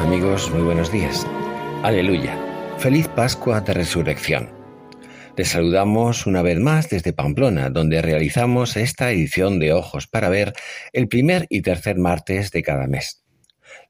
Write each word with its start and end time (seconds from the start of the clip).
Amigos, 0.00 0.50
muy 0.50 0.62
buenos 0.62 0.92
días. 0.92 1.26
Aleluya. 1.82 2.38
Feliz 2.78 3.08
Pascua 3.08 3.62
de 3.62 3.72
Resurrección. 3.72 4.50
Les 5.36 5.48
saludamos 5.48 6.26
una 6.26 6.42
vez 6.42 6.58
más 6.58 6.90
desde 6.90 7.14
Pamplona, 7.14 7.70
donde 7.70 8.02
realizamos 8.02 8.76
esta 8.76 9.10
edición 9.10 9.58
de 9.58 9.72
Ojos 9.72 10.06
para 10.06 10.28
Ver 10.28 10.52
el 10.92 11.08
primer 11.08 11.46
y 11.48 11.62
tercer 11.62 11.96
martes 11.96 12.50
de 12.50 12.62
cada 12.62 12.86
mes. 12.86 13.24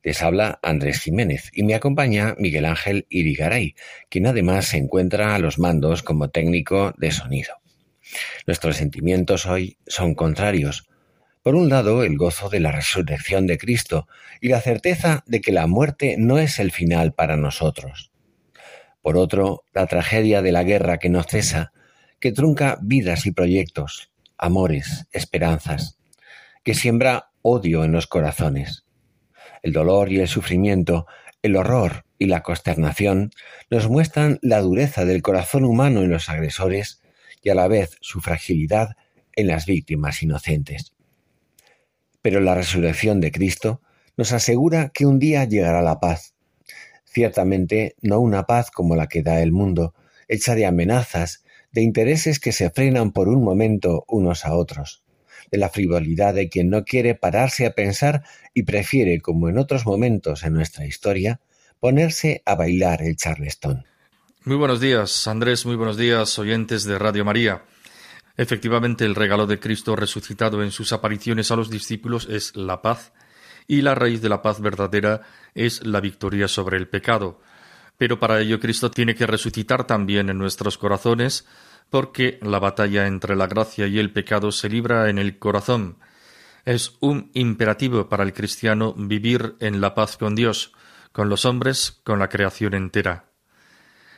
Les 0.05 0.23
habla 0.23 0.61
Andrés 0.63 1.01
Jiménez 1.01 1.51
y 1.53 1.65
me 1.65 1.75
acompaña 1.75 2.37
Miguel 2.39 2.67
Ángel 2.67 3.07
Irigaray, 3.09 3.75
quien 4.09 4.29
además 4.29 4.67
se 4.67 4.77
encuentra 4.77 5.35
a 5.35 5.41
los 5.41 5.59
mandos 5.59 6.05
como 6.05 6.31
técnico 6.31 6.95
de 6.99 7.11
sonido. 7.11 7.55
Nuestros 8.47 8.77
sentimientos 8.77 9.45
hoy 9.47 9.79
son 9.89 10.15
contrarios, 10.15 10.89
por 11.47 11.55
un 11.55 11.69
lado, 11.69 12.03
el 12.03 12.19
gozo 12.19 12.49
de 12.49 12.59
la 12.59 12.73
resurrección 12.73 13.47
de 13.47 13.57
Cristo 13.57 14.09
y 14.41 14.49
la 14.49 14.61
certeza 14.61 15.23
de 15.29 15.41
que 15.41 15.53
la 15.53 15.69
muerte 15.69 16.17
no 16.19 16.41
es 16.41 16.59
el 16.59 16.73
final 16.73 17.13
para 17.13 17.37
nosotros. 17.37 18.11
Por 19.01 19.17
otro, 19.17 19.63
la 19.73 19.87
tragedia 19.87 20.43
de 20.43 20.51
la 20.51 20.65
guerra 20.65 20.99
que 20.99 21.09
no 21.09 21.23
cesa, 21.23 21.73
que 22.19 22.33
trunca 22.33 22.81
vidas 22.83 23.27
y 23.27 23.31
proyectos, 23.31 24.11
amores, 24.37 25.07
esperanzas, 25.13 26.01
que 26.65 26.75
siembra 26.75 27.31
odio 27.43 27.85
en 27.85 27.93
los 27.93 28.09
corazones. 28.09 28.85
El 29.63 29.73
dolor 29.73 30.11
y 30.11 30.19
el 30.19 30.27
sufrimiento, 30.27 31.07
el 31.43 31.55
horror 31.55 32.07
y 32.19 32.27
la 32.27 32.43
consternación 32.43 33.31
nos 33.71 33.89
muestran 33.89 34.41
la 34.43 34.61
dureza 34.63 35.05
del 35.05 35.23
corazón 35.23 35.65
humano 35.65 36.03
en 36.03 36.11
los 36.11 36.29
agresores 36.29 37.01
y 37.41 37.51
a 37.51 37.55
la 37.55 37.69
vez 37.69 37.99
su 38.01 38.21
fragilidad 38.21 38.97
en 39.37 39.47
las 39.47 39.65
víctimas 39.65 40.25
inocentes. 40.25 40.96
Pero 42.27 42.41
la 42.41 42.57
resurrección 42.57 43.21
de 43.21 43.31
Cristo 43.31 43.81
nos 44.17 44.33
asegura 44.33 44.91
que 44.93 45.07
un 45.07 45.21
día 45.21 45.45
llegará 45.45 45.81
la 45.81 46.01
paz. 46.01 46.35
Ciertamente 47.05 47.95
no 48.03 48.19
una 48.19 48.47
paz 48.47 48.73
como 48.73 48.97
la 48.97 49.07
que 49.07 49.23
da 49.23 49.41
el 49.43 49.53
mundo, 49.53 49.95
hecha 50.27 50.57
de 50.57 50.67
amenazas, 50.67 51.45
de 51.71 51.83
intereses 51.83 52.41
que 52.41 52.51
se 52.51 52.69
frenan 52.71 53.13
por 53.13 53.29
un 53.29 53.45
momento 53.45 54.05
unos 54.09 54.45
a 54.45 54.57
otros, 54.57 55.05
de 55.53 55.59
la 55.59 55.69
frivolidad 55.69 56.35
de 56.35 56.49
quien 56.49 56.69
no 56.69 56.85
quiere 56.85 57.15
pararse 57.15 57.65
a 57.65 57.77
pensar 57.77 58.25
y 58.53 58.65
prefiere, 58.65 59.21
como 59.21 59.49
en 59.49 59.57
otros 59.57 59.87
momentos 59.87 60.43
en 60.43 60.55
nuestra 60.55 60.85
historia, 60.85 61.39
ponerse 61.79 62.43
a 62.45 62.57
bailar 62.57 63.03
el 63.03 63.15
charlestón. 63.15 63.85
Muy 64.43 64.57
buenos 64.57 64.81
días, 64.81 65.29
Andrés, 65.29 65.65
muy 65.65 65.77
buenos 65.77 65.97
días, 65.97 66.37
oyentes 66.41 66.83
de 66.83 66.99
Radio 66.99 67.25
María. 67.25 67.63
Efectivamente, 68.37 69.05
el 69.05 69.15
regalo 69.15 69.47
de 69.47 69.59
Cristo 69.59 69.97
resucitado 69.97 70.63
en 70.63 70.71
sus 70.71 70.93
apariciones 70.93 71.51
a 71.51 71.57
los 71.57 71.71
discípulos 71.71 72.29
es 72.31 72.55
la 72.55 72.83
paz, 72.83 73.13
y 73.67 73.83
la 73.83 73.95
raíz 73.95 74.21
de 74.23 74.29
la 74.29 74.43
paz 74.43 74.61
verdadera 74.61 75.23
es 75.55 75.85
la 75.85 76.01
victoria 76.01 76.47
sobre 76.49 76.77
el 76.77 76.89
pecado. 76.89 77.41
Pero 77.97 78.21
para 78.21 78.41
ello 78.41 78.61
Cristo 78.61 78.91
tiene 78.91 79.15
que 79.15 79.27
resucitar 79.27 79.87
también 79.87 80.29
en 80.29 80.39
nuestros 80.39 80.77
corazones, 80.77 81.47
porque 81.91 82.39
la 82.43 82.59
batalla 82.59 83.07
entre 83.07 83.37
la 83.37 83.47
gracia 83.47 83.87
y 83.87 83.99
el 83.99 84.13
pecado 84.13 84.53
se 84.53 84.69
libra 84.69 85.09
en 85.09 85.19
el 85.19 85.39
corazón. 85.39 85.99
Es 86.65 86.97
un 87.01 87.31
imperativo 87.33 88.09
para 88.09 88.25
el 88.25 88.33
cristiano 88.33 88.93
vivir 88.97 89.57
en 89.61 89.81
la 89.81 89.95
paz 89.95 90.17
con 90.17 90.35
Dios, 90.35 90.73
con 91.13 91.29
los 91.29 91.45
hombres, 91.45 92.01
con 92.05 92.19
la 92.19 92.29
creación 92.29 92.75
entera. 92.75 93.31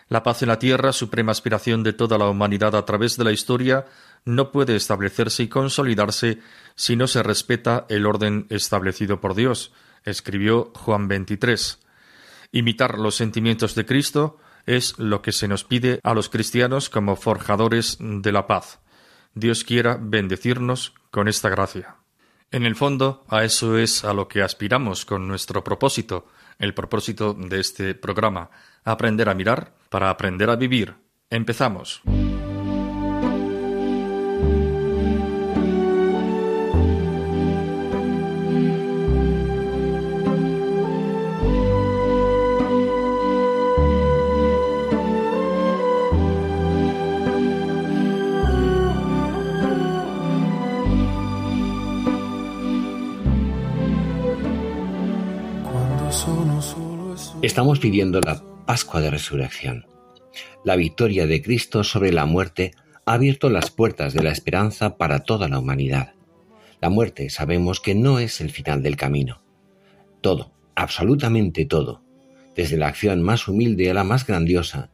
La 0.09 0.23
paz 0.23 0.43
en 0.43 0.49
la 0.49 0.59
tierra, 0.59 0.93
suprema 0.95 1.33
aspiración 1.33 1.83
de 1.83 1.93
toda 1.93 2.17
la 2.17 2.29
humanidad 2.29 2.75
a 2.75 2.87
través 2.87 3.19
de 3.19 3.25
la 3.25 3.33
historia, 3.33 3.85
no 4.25 4.53
puede 4.53 4.77
establecerse 4.77 5.43
y 5.43 5.49
consolidarse 5.49 6.39
si 6.75 6.97
no 6.97 7.07
se 7.07 7.23
respeta 7.23 7.87
el 7.89 8.07
orden 8.07 8.47
establecido 8.51 9.21
por 9.21 9.35
Dios, 9.35 9.73
escribió 10.05 10.73
Juan 10.75 11.09
23. 11.09 11.81
Imitar 12.53 12.99
los 12.99 13.15
sentimientos 13.15 13.75
de 13.75 13.87
Cristo 13.87 14.39
es 14.67 14.99
lo 14.99 15.23
que 15.23 15.33
se 15.33 15.49
nos 15.49 15.65
pide 15.65 16.01
a 16.03 16.15
los 16.15 16.29
cristianos 16.29 16.89
como 16.91 17.17
forjadores 17.17 17.97
de 18.01 18.33
la 18.33 18.47
paz. 18.47 18.81
Dios 19.35 19.65
quiera 19.65 19.99
bendecirnos 20.01 20.95
con 21.11 21.29
esta 21.29 21.49
gracia. 21.49 21.97
En 22.51 22.65
el 22.65 22.77
fondo, 22.77 23.25
a 23.29 23.45
eso 23.45 23.77
es 23.79 24.05
a 24.05 24.15
lo 24.15 24.27
que 24.29 24.43
aspiramos 24.43 25.05
con 25.05 25.29
nuestro 25.29 25.63
propósito, 25.63 26.27
el 26.59 26.75
propósito 26.75 27.35
de 27.35 27.61
este 27.61 27.95
programa, 27.95 28.51
aprender 28.85 29.29
a 29.29 29.35
mirar 29.35 29.75
para 29.91 30.11
aprender 30.11 30.49
a 30.51 30.57
vivir. 30.57 30.95
Empezamos. 31.31 32.03
Estamos 57.49 57.81
viviendo 57.81 58.21
la 58.21 58.43
Pascua 58.67 59.01
de 59.01 59.11
Resurrección. 59.11 59.87
La 60.67 60.77
victoria 60.77 61.27
de 61.27 61.41
Cristo 61.41 61.83
sobre 61.83 62.13
la 62.13 62.27
muerte 62.27 62.73
ha 63.07 63.15
abierto 63.15 63.49
las 63.49 63.71
puertas 63.71 64.13
de 64.13 64.23
la 64.23 64.31
esperanza 64.33 64.99
para 64.99 65.21
toda 65.21 65.49
la 65.49 65.59
humanidad. 65.59 66.13
La 66.83 66.91
muerte 66.91 67.31
sabemos 67.31 67.81
que 67.81 67.95
no 67.95 68.19
es 68.19 68.43
el 68.43 68.51
final 68.51 68.83
del 68.83 68.97
camino. 68.97 69.41
Todo, 70.21 70.53
absolutamente 70.75 71.65
todo, 71.65 72.03
desde 72.55 72.77
la 72.77 72.89
acción 72.89 73.23
más 73.23 73.49
humilde 73.49 73.91
a 73.91 73.95
la 73.95 74.05
más 74.05 74.27
grandiosa, 74.27 74.91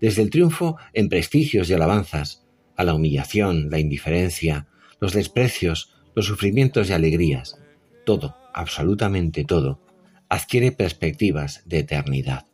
desde 0.00 0.22
el 0.22 0.30
triunfo 0.30 0.78
en 0.94 1.10
prestigios 1.10 1.68
y 1.68 1.74
alabanzas, 1.74 2.42
a 2.74 2.84
la 2.84 2.94
humillación, 2.94 3.68
la 3.68 3.80
indiferencia, 3.80 4.66
los 4.98 5.12
desprecios, 5.12 5.92
los 6.14 6.24
sufrimientos 6.24 6.88
y 6.88 6.94
alegrías, 6.94 7.58
todo, 8.06 8.34
absolutamente 8.54 9.44
todo, 9.44 9.78
adquiere 10.28 10.72
perspectivas 10.72 11.62
de 11.64 11.78
eternidad. 11.80 12.46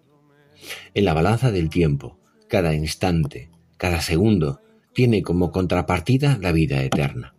En 0.94 1.04
la 1.04 1.14
balanza 1.14 1.50
del 1.50 1.68
tiempo, 1.68 2.18
cada 2.48 2.74
instante, 2.74 3.50
cada 3.76 4.00
segundo, 4.00 4.60
tiene 4.92 5.22
como 5.22 5.50
contrapartida 5.50 6.38
la 6.40 6.52
vida 6.52 6.82
eterna. 6.82 7.34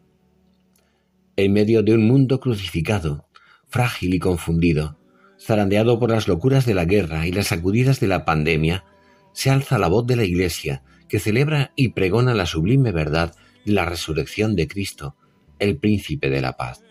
En 1.37 1.53
medio 1.53 1.83
de 1.83 1.93
un 1.93 2.07
mundo 2.07 2.39
crucificado, 2.39 3.27
frágil 3.67 4.13
y 4.13 4.19
confundido, 4.19 4.99
zarandeado 5.39 5.99
por 5.99 6.11
las 6.11 6.27
locuras 6.27 6.65
de 6.65 6.73
la 6.73 6.85
guerra 6.85 7.27
y 7.27 7.31
las 7.31 7.47
sacudidas 7.47 7.99
de 7.99 8.07
la 8.07 8.25
pandemia, 8.25 8.85
se 9.33 9.49
alza 9.49 9.77
la 9.77 9.87
voz 9.87 10.05
de 10.05 10.15
la 10.15 10.23
Iglesia 10.23 10.83
que 11.09 11.19
celebra 11.19 11.71
y 11.75 11.89
pregona 11.89 12.33
la 12.33 12.45
sublime 12.45 12.91
verdad 12.91 13.35
de 13.65 13.73
la 13.73 13.85
resurrección 13.85 14.55
de 14.55 14.67
Cristo, 14.67 15.15
el 15.59 15.77
príncipe 15.77 16.29
de 16.29 16.41
la 16.41 16.57
paz. 16.57 16.83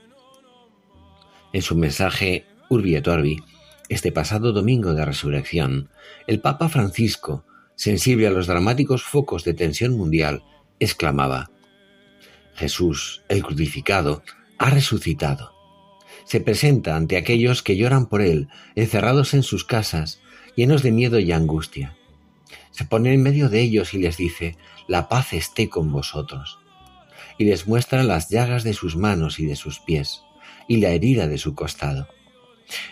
En 1.52 1.62
su 1.62 1.76
mensaje 1.76 2.46
Urbi 2.68 2.96
et 2.96 3.06
Orbi, 3.06 3.42
este 3.88 4.12
pasado 4.12 4.52
domingo 4.52 4.94
de 4.94 5.04
resurrección, 5.04 5.90
el 6.26 6.40
Papa 6.40 6.68
Francisco, 6.68 7.44
sensible 7.76 8.26
a 8.26 8.30
los 8.30 8.46
dramáticos 8.46 9.02
focos 9.02 9.44
de 9.44 9.54
tensión 9.54 9.96
mundial, 9.96 10.42
exclamaba, 10.80 11.50
Jesús, 12.54 13.22
el 13.28 13.42
crucificado, 13.42 14.22
ha 14.58 14.70
resucitado. 14.70 15.52
Se 16.24 16.40
presenta 16.40 16.96
ante 16.96 17.16
aquellos 17.16 17.62
que 17.62 17.76
lloran 17.76 18.06
por 18.06 18.22
él, 18.22 18.48
encerrados 18.74 19.34
en 19.34 19.42
sus 19.42 19.64
casas, 19.64 20.20
llenos 20.56 20.82
de 20.82 20.92
miedo 20.92 21.18
y 21.18 21.32
angustia. 21.32 21.96
Se 22.70 22.84
pone 22.84 23.12
en 23.12 23.22
medio 23.22 23.48
de 23.48 23.60
ellos 23.60 23.94
y 23.94 23.98
les 23.98 24.16
dice, 24.16 24.56
la 24.88 25.08
paz 25.08 25.32
esté 25.32 25.68
con 25.68 25.92
vosotros. 25.92 26.58
Y 27.38 27.44
les 27.44 27.66
muestra 27.66 28.04
las 28.04 28.30
llagas 28.30 28.64
de 28.64 28.74
sus 28.74 28.96
manos 28.96 29.38
y 29.38 29.46
de 29.46 29.56
sus 29.56 29.80
pies, 29.80 30.22
y 30.68 30.78
la 30.78 30.90
herida 30.90 31.26
de 31.26 31.38
su 31.38 31.54
costado. 31.54 32.08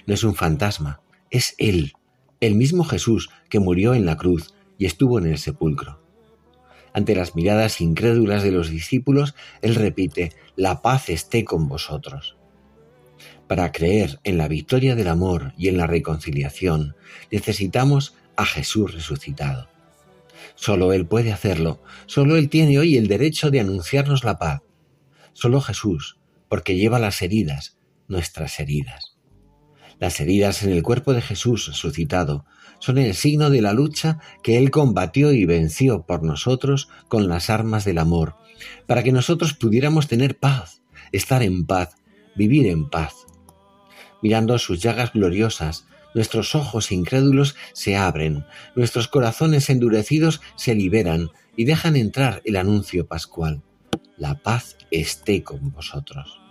No 0.07 0.15
es 0.15 0.25
un 0.25 0.35
fantasma, 0.35 1.01
es 1.31 1.55
Él, 1.59 1.93
el 2.41 2.55
mismo 2.55 2.85
Jesús 2.85 3.31
que 3.49 3.61
murió 3.61 3.95
en 3.95 4.07
la 4.07 4.17
cruz 4.17 4.55
y 4.79 4.87
estuvo 4.87 5.19
en 5.19 5.27
el 5.27 5.39
sepulcro. 5.39 6.03
Ante 6.93 7.15
las 7.15 7.35
miradas 7.35 7.81
incrédulas 7.81 8.43
de 8.43 8.53
los 8.53 8.69
discípulos, 8.69 9.35
Él 9.63 9.75
repite, 9.75 10.33
la 10.57 10.83
paz 10.83 11.09
esté 11.09 11.45
con 11.45 11.69
vosotros. 11.69 12.37
Para 13.47 13.73
creer 13.73 14.21
en 14.25 14.39
la 14.39 14.49
victoria 14.49 14.95
del 14.95 15.09
amor 15.09 15.53
y 15.57 15.69
en 15.69 15.77
la 15.77 15.87
reconciliación, 15.87 16.97
necesitamos 17.31 18.15
a 18.37 18.45
Jesús 18.45 18.93
resucitado. 18.93 19.69
Solo 20.55 20.93
Él 20.93 21.07
puede 21.07 21.33
hacerlo, 21.33 21.83
solo 22.07 22.37
Él 22.37 22.49
tiene 22.49 22.79
hoy 22.79 22.97
el 22.97 23.09
derecho 23.09 23.51
de 23.51 23.61
anunciarnos 23.61 24.25
la 24.25 24.39
paz. 24.39 24.63
Solo 25.33 25.61
Jesús, 25.61 26.19
porque 26.49 26.77
lleva 26.77 26.99
las 26.99 27.23
heridas, 27.23 27.79
nuestras 28.09 28.61
heridas. 28.61 29.12
Las 30.03 30.19
heridas 30.19 30.65
en 30.65 30.73
el 30.73 30.83
cuerpo 30.83 31.15
de 31.15 31.23
Jesús 31.23 31.69
resucitado 31.69 32.45
son 32.81 32.99
el 32.99 33.15
signo 33.15 33.51
de 33.51 33.63
la 33.63 33.73
lucha 33.73 34.19
que 34.43 34.59
Él 34.59 34.73
combatió 34.73 35.31
y 35.31 35.45
venció 35.45 36.07
por 36.07 36.25
nosotros 36.25 36.89
con 37.07 37.29
las 37.29 37.51
armas 37.51 37.85
del 37.85 37.99
amor, 37.99 38.35
para 38.89 39.05
que 39.05 39.13
nosotros 39.13 39.55
pudiéramos 39.55 40.09
tener 40.09 40.37
paz, 40.37 40.83
estar 41.13 41.45
en 41.45 41.67
paz, 41.67 41.95
vivir 42.35 42.67
en 42.67 42.91
paz. 42.91 43.15
Mirando 44.23 44.59
sus 44.59 44.83
llagas 44.83 45.13
gloriosas, 45.13 45.87
nuestros 46.17 46.57
ojos 46.57 46.91
incrédulos 46.91 47.55
se 47.73 47.97
abren, 47.97 48.45
nuestros 48.75 49.07
corazones 49.07 49.71
endurecidos 49.71 50.41
se 50.57 50.75
liberan 50.75 51.31
y 51.57 51.65
dejan 51.65 51.95
entrar 51.95 52.43
el 52.45 52.57
anuncio 52.57 53.07
pascual. 53.07 53.63
La 54.17 54.35
paz 54.43 54.77
esté 54.91 55.45
con 55.45 55.71
vosotros. 55.71 56.42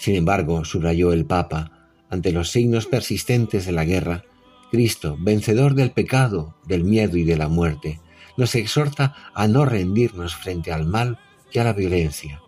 Sin 0.00 0.14
embargo, 0.14 0.64
subrayó 0.64 1.12
el 1.12 1.26
Papa, 1.26 1.90
ante 2.08 2.32
los 2.32 2.50
signos 2.50 2.86
persistentes 2.86 3.66
de 3.66 3.72
la 3.72 3.84
guerra, 3.84 4.24
Cristo, 4.70 5.18
vencedor 5.20 5.74
del 5.74 5.90
pecado, 5.90 6.56
del 6.64 6.84
miedo 6.84 7.18
y 7.18 7.24
de 7.24 7.36
la 7.36 7.48
muerte, 7.48 8.00
nos 8.38 8.54
exhorta 8.54 9.14
a 9.34 9.46
no 9.46 9.66
rendirnos 9.66 10.34
frente 10.34 10.72
al 10.72 10.86
mal 10.86 11.18
y 11.52 11.58
a 11.58 11.64
la 11.64 11.74
violencia. 11.74 12.40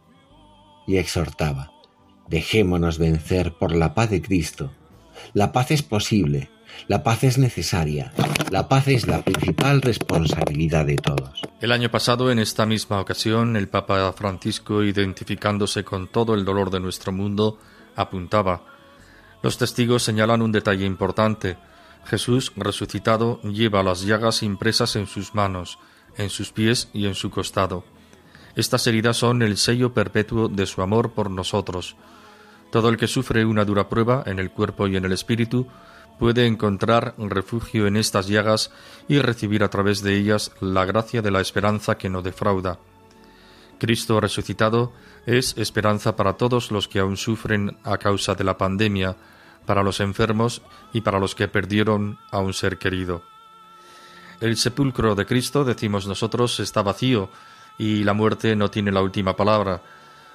Y 0.87 0.97
exhortaba, 0.97 1.73
dejémonos 2.27 2.97
vencer 2.97 3.53
por 3.53 3.77
la 3.77 3.93
paz 3.93 4.09
de 4.09 4.23
Cristo. 4.23 4.73
La 5.35 5.53
paz 5.53 5.73
es 5.73 5.83
posible, 5.83 6.49
la 6.89 7.03
paz 7.03 7.25
es 7.25 7.39
necesaria, 7.39 8.13
la 8.51 8.69
paz 8.69 8.89
es 8.89 9.07
la 9.07 9.23
principal 9.23 9.83
responsabilidad 9.83 10.85
de 10.85 10.97
todos. 10.97 11.41
El 11.61 11.73
año 11.73 11.91
pasado, 11.91 12.31
en 12.31 12.39
esta 12.39 12.67
misma 12.67 13.01
ocasión, 13.01 13.57
el 13.57 13.69
Papa 13.69 14.13
Francisco, 14.13 14.83
identificándose 14.83 15.85
con 15.85 16.09
todo 16.09 16.35
el 16.35 16.45
dolor 16.45 16.71
de 16.71 16.81
nuestro 16.81 17.13
mundo, 17.13 17.59
apuntaba 17.97 18.63
Los 19.43 19.59
testigos 19.59 20.03
señalan 20.03 20.43
un 20.43 20.53
detalle 20.53 20.85
importante. 20.85 21.57
Jesús, 22.05 22.53
resucitado, 22.57 23.41
lleva 23.43 23.83
las 23.83 24.03
llagas 24.03 24.43
impresas 24.43 24.97
en 24.97 25.07
sus 25.07 25.35
manos, 25.35 25.79
en 26.17 26.31
sus 26.31 26.53
pies 26.53 26.91
y 26.93 27.07
en 27.07 27.15
su 27.15 27.31
costado. 27.31 27.85
Estas 28.55 28.87
heridas 28.87 29.17
son 29.17 29.43
el 29.43 29.57
sello 29.57 29.95
perpetuo 29.95 30.49
de 30.49 30.67
su 30.67 30.83
amor 30.83 31.13
por 31.13 31.31
nosotros. 31.31 31.97
Todo 32.71 32.89
el 32.89 32.97
que 32.97 33.07
sufre 33.07 33.45
una 33.45 33.65
dura 33.65 33.89
prueba 33.89 34.23
en 34.27 34.39
el 34.39 34.51
cuerpo 34.51 34.89
y 34.89 34.97
en 34.97 35.05
el 35.05 35.13
espíritu 35.13 35.67
puede 36.23 36.47
encontrar 36.47 37.15
refugio 37.19 37.89
en 37.89 37.97
estas 37.97 38.29
llagas 38.29 38.71
y 39.09 39.19
recibir 39.19 39.65
a 39.65 39.71
través 39.71 40.03
de 40.03 40.17
ellas 40.17 40.53
la 40.61 40.85
gracia 40.85 41.21
de 41.21 41.33
la 41.33 41.41
esperanza 41.41 41.99
que 41.99 42.09
no 42.09 42.23
defrauda. 42.23 42.79
Cristo 43.81 44.21
resucitado 44.21 44.93
es 45.27 45.59
esperanza 45.59 46.15
para 46.15 46.35
todos 46.35 46.71
los 46.71 46.87
que 46.87 47.01
aún 47.01 47.17
sufren 47.17 47.77
a 47.83 47.99
causa 47.99 48.37
de 48.37 48.45
la 48.45 48.57
pandemia, 48.57 49.17
para 49.67 49.83
los 49.83 49.99
enfermos 49.99 50.63
y 50.93 51.01
para 51.01 51.19
los 51.19 51.35
que 51.35 51.49
perdieron 51.49 52.21
a 52.31 52.39
un 52.39 52.55
ser 52.55 52.79
querido. 52.79 53.25
El 54.41 54.57
sepulcro 54.57 55.17
de 55.17 55.27
Cristo, 55.27 55.65
decimos 55.65 56.07
nosotros, 56.07 56.61
está 56.61 56.83
vacío 56.83 57.31
y 57.79 58.05
la 58.05 58.13
muerte 58.13 58.55
no 58.55 58.71
tiene 58.71 58.93
la 58.93 59.03
última 59.03 59.35
palabra. 59.35 59.83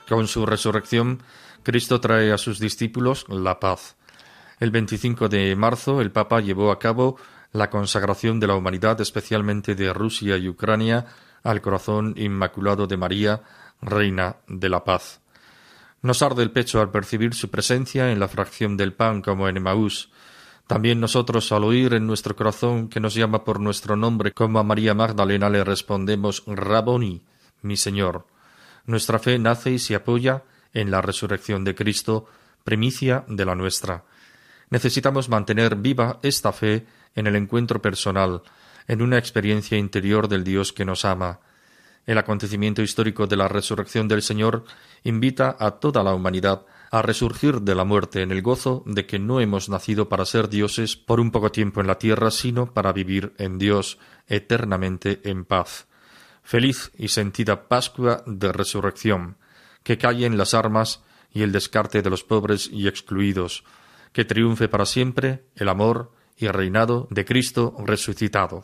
Con 0.10 0.28
su 0.28 0.46
resurrección, 0.46 1.24
Cristo 1.64 2.02
trae 2.02 2.34
a 2.34 2.38
sus 2.38 2.60
discípulos 2.60 3.26
la 3.30 3.62
paz. 3.62 3.96
El 4.60 4.72
25 4.72 5.30
de 5.30 5.56
marzo 5.56 6.02
el 6.02 6.12
Papa 6.12 6.42
llevó 6.42 6.72
a 6.72 6.80
cabo 6.80 7.18
la 7.52 7.70
consagración 7.70 8.40
de 8.40 8.48
la 8.48 8.56
humanidad, 8.56 9.00
especialmente 9.00 9.76
de 9.76 9.94
Rusia 9.94 10.36
y 10.38 10.50
Ucrania, 10.50 11.06
al 11.44 11.62
corazón 11.62 12.16
inmaculado 12.18 12.88
de 12.88 12.98
María, 12.98 13.44
Reina 13.82 14.38
de 14.48 14.70
la 14.70 14.84
Paz. 14.84 15.22
Nos 16.02 16.24
arde 16.24 16.42
el 16.42 16.50
pecho 16.50 16.82
al 16.82 16.90
percibir 16.90 17.36
su 17.36 17.52
presencia 17.52 18.12
en 18.12 18.20
la 18.20 18.28
fracción 18.28 18.78
del 18.78 18.94
pan 18.94 19.22
como 19.22 19.48
en 19.48 19.58
Emaús. 19.58 20.10
También 20.66 21.00
nosotros 21.00 21.52
al 21.52 21.64
oír 21.64 21.94
en 21.94 22.08
nuestro 22.08 22.36
corazón 22.36 22.90
que 22.90 23.00
nos 23.00 23.14
llama 23.14 23.44
por 23.44 23.60
nuestro 23.60 23.96
nombre 23.96 24.32
como 24.32 24.58
a 24.58 24.64
María 24.64 24.96
Magdalena 24.96 25.52
le 25.52 25.64
respondemos 25.64 26.44
Raboni, 26.48 27.22
mi 27.62 27.78
Señor. 27.78 28.26
Nuestra 28.88 29.20
fe 29.20 29.38
nace 29.38 29.70
y 29.70 29.80
se 29.80 29.94
apoya 29.94 30.44
en 30.74 30.90
la 30.90 31.02
resurrección 31.02 31.64
de 31.64 31.76
Cristo, 31.76 32.26
primicia 32.64 33.24
de 33.28 33.46
la 33.46 33.54
nuestra. 33.54 34.04
Necesitamos 34.70 35.30
mantener 35.30 35.76
viva 35.76 36.20
esta 36.24 36.52
fe 36.52 36.86
en 37.16 37.28
el 37.28 37.36
encuentro 37.36 37.82
personal, 37.82 38.42
en 38.88 39.02
una 39.02 39.18
experiencia 39.18 39.78
interior 39.78 40.28
del 40.28 40.44
Dios 40.44 40.74
que 40.74 40.86
nos 40.86 41.06
ama. 41.06 41.40
El 42.06 42.18
acontecimiento 42.18 42.82
histórico 42.82 43.28
de 43.28 43.36
la 43.36 43.48
resurrección 43.48 44.08
del 44.08 44.22
Señor 44.22 44.64
invita 45.04 45.56
a 45.60 45.72
toda 45.72 46.04
la 46.04 46.14
humanidad 46.14 46.66
a 46.90 47.02
resurgir 47.02 47.62
de 47.62 47.76
la 47.76 47.84
muerte 47.84 48.22
en 48.22 48.32
el 48.32 48.42
gozo 48.42 48.84
de 48.86 49.06
que 49.06 49.20
no 49.20 49.42
hemos 49.42 49.68
nacido 49.68 50.08
para 50.08 50.26
ser 50.26 50.48
dioses 50.48 50.96
por 50.96 51.20
un 51.20 51.32
poco 51.32 51.52
tiempo 51.52 51.82
en 51.82 51.88
la 51.88 52.00
tierra, 52.00 52.32
sino 52.32 52.74
para 52.74 52.94
vivir 52.94 53.34
en 53.38 53.58
Dios 53.58 54.00
eternamente 54.28 55.20
en 55.26 55.44
paz. 55.44 55.88
Feliz 56.44 56.92
y 56.98 57.10
sentida 57.10 57.68
Pascua 57.68 58.24
de 58.26 58.54
resurrección, 58.54 59.36
que 59.84 59.98
callen 59.98 60.38
las 60.38 60.54
armas 60.54 61.04
y 61.34 61.44
el 61.44 61.52
descarte 61.52 62.02
de 62.02 62.10
los 62.10 62.24
pobres 62.24 62.70
y 62.72 62.88
excluidos, 62.88 63.66
que 64.18 64.26
triunfe 64.26 64.68
para 64.68 64.88
siempre 64.88 65.44
el 65.56 65.70
amor 65.70 66.12
y 66.36 66.48
el 66.48 66.54
reinado 66.54 67.08
de 67.12 67.24
Cristo 67.24 67.76
resucitado. 67.86 68.64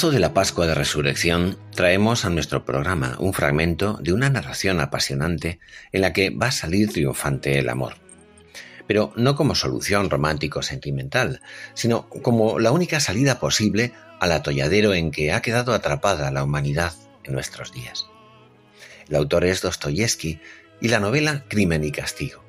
Gozo 0.00 0.12
de 0.12 0.18
la 0.18 0.32
Pascua 0.32 0.66
de 0.66 0.74
Resurrección 0.74 1.58
traemos 1.74 2.24
a 2.24 2.30
nuestro 2.30 2.64
programa 2.64 3.16
un 3.18 3.34
fragmento 3.34 3.98
de 4.00 4.14
una 4.14 4.30
narración 4.30 4.80
apasionante 4.80 5.60
en 5.92 6.00
la 6.00 6.14
que 6.14 6.30
va 6.30 6.46
a 6.46 6.52
salir 6.52 6.90
triunfante 6.90 7.58
el 7.58 7.68
amor. 7.68 7.96
Pero 8.86 9.12
no 9.16 9.36
como 9.36 9.54
solución 9.54 10.08
romántico-sentimental, 10.08 11.42
sino 11.74 12.08
como 12.08 12.58
la 12.58 12.72
única 12.72 12.98
salida 12.98 13.38
posible 13.38 13.92
al 14.20 14.32
atolladero 14.32 14.94
en 14.94 15.10
que 15.10 15.32
ha 15.32 15.42
quedado 15.42 15.74
atrapada 15.74 16.30
la 16.30 16.44
humanidad 16.44 16.94
en 17.24 17.34
nuestros 17.34 17.70
días. 17.70 18.06
El 19.06 19.16
autor 19.16 19.44
es 19.44 19.60
Dostoyevsky 19.60 20.40
y 20.80 20.88
la 20.88 21.00
novela 21.00 21.44
Crimen 21.46 21.84
y 21.84 21.92
Castigo. 21.92 22.42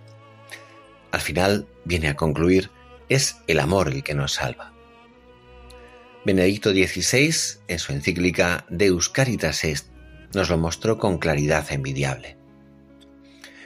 Al 1.11 1.19
final 1.19 1.67
viene 1.83 2.07
a 2.07 2.15
concluir, 2.15 2.71
es 3.09 3.39
el 3.47 3.59
amor 3.59 3.89
el 3.89 4.03
que 4.03 4.15
nos 4.15 4.35
salva. 4.35 4.71
Benedicto 6.23 6.69
XVI, 6.69 7.33
en 7.67 7.79
su 7.79 7.93
encíclica 7.93 8.67
Deus 8.69 9.09
Caritas 9.09 9.63
Est, 9.63 9.87
nos 10.35 10.51
lo 10.51 10.57
mostró 10.59 10.99
con 10.99 11.17
claridad 11.17 11.65
envidiable. 11.71 12.37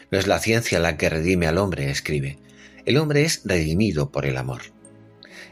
No 0.10 0.18
es 0.18 0.28
la 0.28 0.40
ciencia 0.40 0.80
la 0.80 0.96
que 0.96 1.10
redime 1.10 1.48
al 1.48 1.58
hombre, 1.58 1.90
escribe. 1.90 2.40
El 2.86 2.96
hombre 2.96 3.26
es 3.26 3.42
redimido 3.44 4.10
por 4.10 4.26
el 4.26 4.38
amor. 4.38 4.62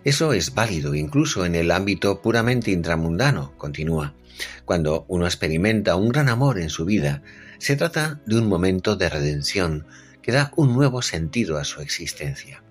Eso 0.05 0.31
es 0.31 0.53
válido 0.53 0.95
incluso 0.95 1.45
en 1.45 1.55
el 1.55 1.71
ámbito 1.71 2.21
puramente 2.21 2.71
intramundano, 2.71 3.53
continúa. 3.57 4.15
Cuando 4.63 5.03
uno 5.09 5.25
experimenta 5.25 5.97
un 5.97 6.07
gran 6.07 6.29
amor 6.29 6.57
en 6.57 6.69
su 6.69 6.85
vida, 6.85 7.21
se 7.57 7.75
trata 7.75 8.21
de 8.25 8.37
un 8.37 8.47
momento 8.47 8.95
de 8.95 9.09
redención 9.09 9.87
que 10.21 10.31
da 10.31 10.53
un 10.55 10.73
nuevo 10.73 11.01
sentido 11.01 11.57
a 11.57 11.65
su 11.65 11.81
existencia. 11.81 12.63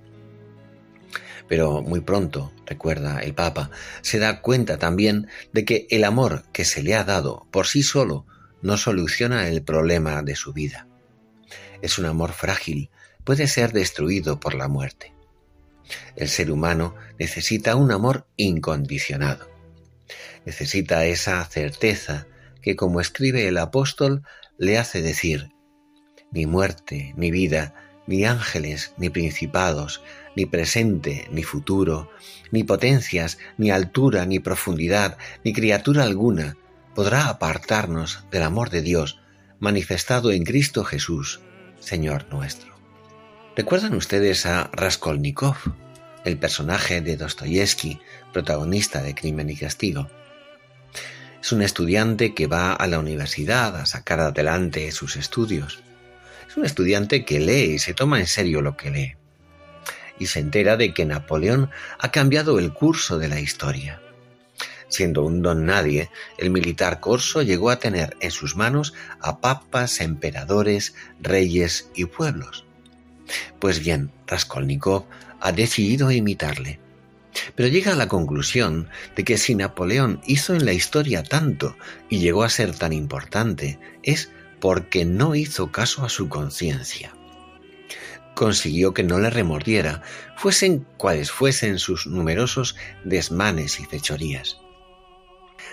Pero 1.53 1.83
muy 1.83 2.01
pronto, 2.01 2.51
recuerda 2.65 3.21
el 3.21 3.35
Papa, 3.35 3.71
se 4.01 4.19
da 4.19 4.41
cuenta 4.41 4.79
también 4.79 5.29
de 5.53 5.67
que 5.67 5.87
el 5.91 6.05
amor 6.05 6.45
que 6.51 6.65
se 6.65 6.83
le 6.83 6.95
ha 6.95 7.05
dado 7.05 7.47
por 7.51 7.67
sí 7.67 7.83
solo 7.83 8.25
no 8.63 8.79
soluciona 8.79 9.47
el 9.49 9.63
problema 9.63 10.23
de 10.23 10.35
su 10.35 10.55
vida. 10.55 10.89
Es 11.83 11.99
un 11.99 12.07
amor 12.07 12.33
frágil, 12.33 12.89
puede 13.23 13.49
ser 13.49 13.75
destruido 13.75 14.41
por 14.41 14.55
la 14.55 14.67
muerte. 14.69 15.13
El 16.17 16.31
ser 16.31 16.51
humano 16.51 16.95
necesita 17.19 17.77
un 17.77 17.93
amor 17.93 18.27
incondicionado. 18.39 19.51
Necesita 20.47 21.05
esa 21.05 21.45
certeza 21.45 22.29
que, 22.63 22.77
como 22.77 22.99
escribe 22.99 23.47
el 23.47 23.59
apóstol, 23.59 24.23
le 24.57 24.79
hace 24.79 25.03
decir, 25.03 25.51
ni 26.31 26.47
muerte, 26.47 27.13
ni 27.19 27.31
vida, 27.31 27.75
ni 28.07 28.25
ángeles, 28.25 28.95
ni 28.97 29.11
principados, 29.11 30.03
ni 30.37 30.47
presente, 30.47 31.29
ni 31.31 31.43
futuro, 31.43 32.11
ni 32.51 32.65
potencias, 32.65 33.39
ni 33.59 33.71
altura, 33.71 34.27
ni 34.27 34.39
profundidad, 34.39 35.19
ni 35.45 35.53
criatura 35.53 36.05
alguna 36.05 36.57
podrá 36.95 37.29
apartarnos 37.29 38.25
del 38.31 38.43
amor 38.43 38.71
de 38.71 38.83
Dios 38.83 39.19
manifestado 39.61 40.33
en 40.33 40.45
Cristo 40.45 40.85
Jesús, 40.85 41.41
Señor 41.81 42.27
nuestro. 42.31 42.73
¿Recuerdan 43.57 43.95
ustedes 43.95 44.47
a 44.47 44.71
Raskolnikov, 44.73 45.57
el 46.25 46.39
personaje 46.39 47.01
de 47.01 47.17
Dostoyevsky, 47.17 48.01
protagonista 48.33 49.03
de 49.03 49.15
Crimen 49.15 49.51
y 49.51 49.57
Castigo? 49.57 50.11
Es 51.43 51.53
un 51.53 51.63
estudiante 51.63 52.35
que 52.35 52.47
va 52.47 52.73
a 52.73 52.87
la 52.87 52.99
universidad 52.99 53.77
a 53.77 53.87
sacar 53.87 54.21
adelante 54.21 54.91
sus 54.93 55.17
estudios. 55.17 55.83
Es 56.49 56.57
un 56.57 56.65
estudiante 56.65 57.25
que 57.25 57.41
lee 57.41 57.75
y 57.75 57.79
se 57.79 57.95
toma 57.95 58.21
en 58.21 58.27
serio 58.27 58.63
lo 58.63 58.77
que 58.77 58.91
lee. 58.91 59.17
Y 60.23 60.27
se 60.27 60.39
entera 60.39 60.77
de 60.77 60.95
que 60.95 61.05
Napoleón 61.05 61.69
ha 61.99 62.13
cambiado 62.13 62.61
el 62.61 62.73
curso 62.73 63.19
de 63.19 63.27
la 63.27 63.41
historia. 63.41 64.01
Siendo 64.87 65.25
un 65.25 65.43
don 65.43 65.67
nadie, 65.67 66.11
el 66.39 66.51
militar 66.51 67.01
corso 67.01 67.43
llegó 67.43 67.71
a 67.71 67.81
tener 67.81 68.17
en 68.21 68.31
sus 68.31 68.55
manos 68.55 68.95
a 69.19 69.41
papas, 69.41 70.01
emperadores, 70.01 70.95
reyes 71.21 71.91
y 71.97 72.05
pueblos. 72.05 72.65
Pues 73.59 73.81
bien, 73.81 74.13
Raskolnikov 74.29 75.07
ha 75.41 75.51
decidido 75.51 76.13
imitarle. 76.13 76.79
Pero 77.57 77.69
llega 77.69 77.95
a 77.95 77.97
la 77.97 78.07
conclusión 78.07 78.91
de 79.17 79.25
que 79.25 79.39
si 79.39 79.57
Napoleón 79.57 80.21
hizo 80.25 80.55
en 80.55 80.65
la 80.65 80.73
historia 80.73 81.25
tanto 81.25 81.77
y 82.09 82.21
llegó 82.21 82.45
a 82.45 82.49
ser 82.49 82.77
tan 82.77 82.93
importante, 82.93 83.81
es 84.05 84.31
porque 84.61 85.05
no 85.05 85.35
hizo 85.35 85.73
caso 85.73 86.05
a 86.05 86.09
su 86.09 86.29
conciencia. 86.29 87.13
Consiguió 88.35 88.95
que 88.95 89.03
no 89.03 89.19
le 89.19 89.31
remordiera, 89.31 90.03
fuesen 90.37 90.87
cuales 90.97 91.31
fuesen 91.31 91.79
sus 91.79 92.07
numerosos 92.07 92.77
desmanes 93.05 93.79
y 93.81 93.85
fechorías. 93.85 94.59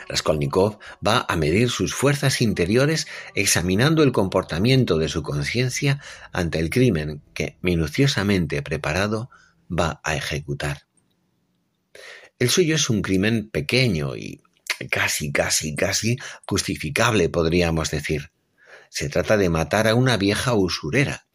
Raskolnikov 0.08 0.80
va 1.06 1.25
a 1.30 1.36
medir 1.36 1.70
sus 1.70 1.94
fuerzas 1.94 2.42
interiores 2.42 3.08
examinando 3.36 4.04
el 4.04 4.12
comportamiento 4.12 4.98
de 4.98 5.08
su 5.08 5.22
conciencia 5.22 6.01
ante 6.34 6.60
el 6.60 6.70
crimen 6.70 7.22
que, 7.34 7.58
minuciosamente 7.62 8.62
preparado, 8.62 9.30
va 9.70 10.01
a 10.04 10.16
ejecutar. 10.16 10.88
El 12.39 12.50
suyo 12.50 12.75
es 12.75 12.89
un 12.89 13.01
crimen 13.01 13.50
pequeño 13.50 14.16
y 14.16 14.42
casi, 14.89 15.32
casi, 15.32 15.75
casi 15.75 16.18
justificable, 16.48 17.30
podríamos 17.30 17.92
decir. 17.92 18.32
Se 18.89 19.10
trata 19.10 19.38
de 19.38 19.50
matar 19.50 19.88
a 19.88 19.94
una 19.94 20.18
vieja 20.18 20.54
usurera. 20.56 21.28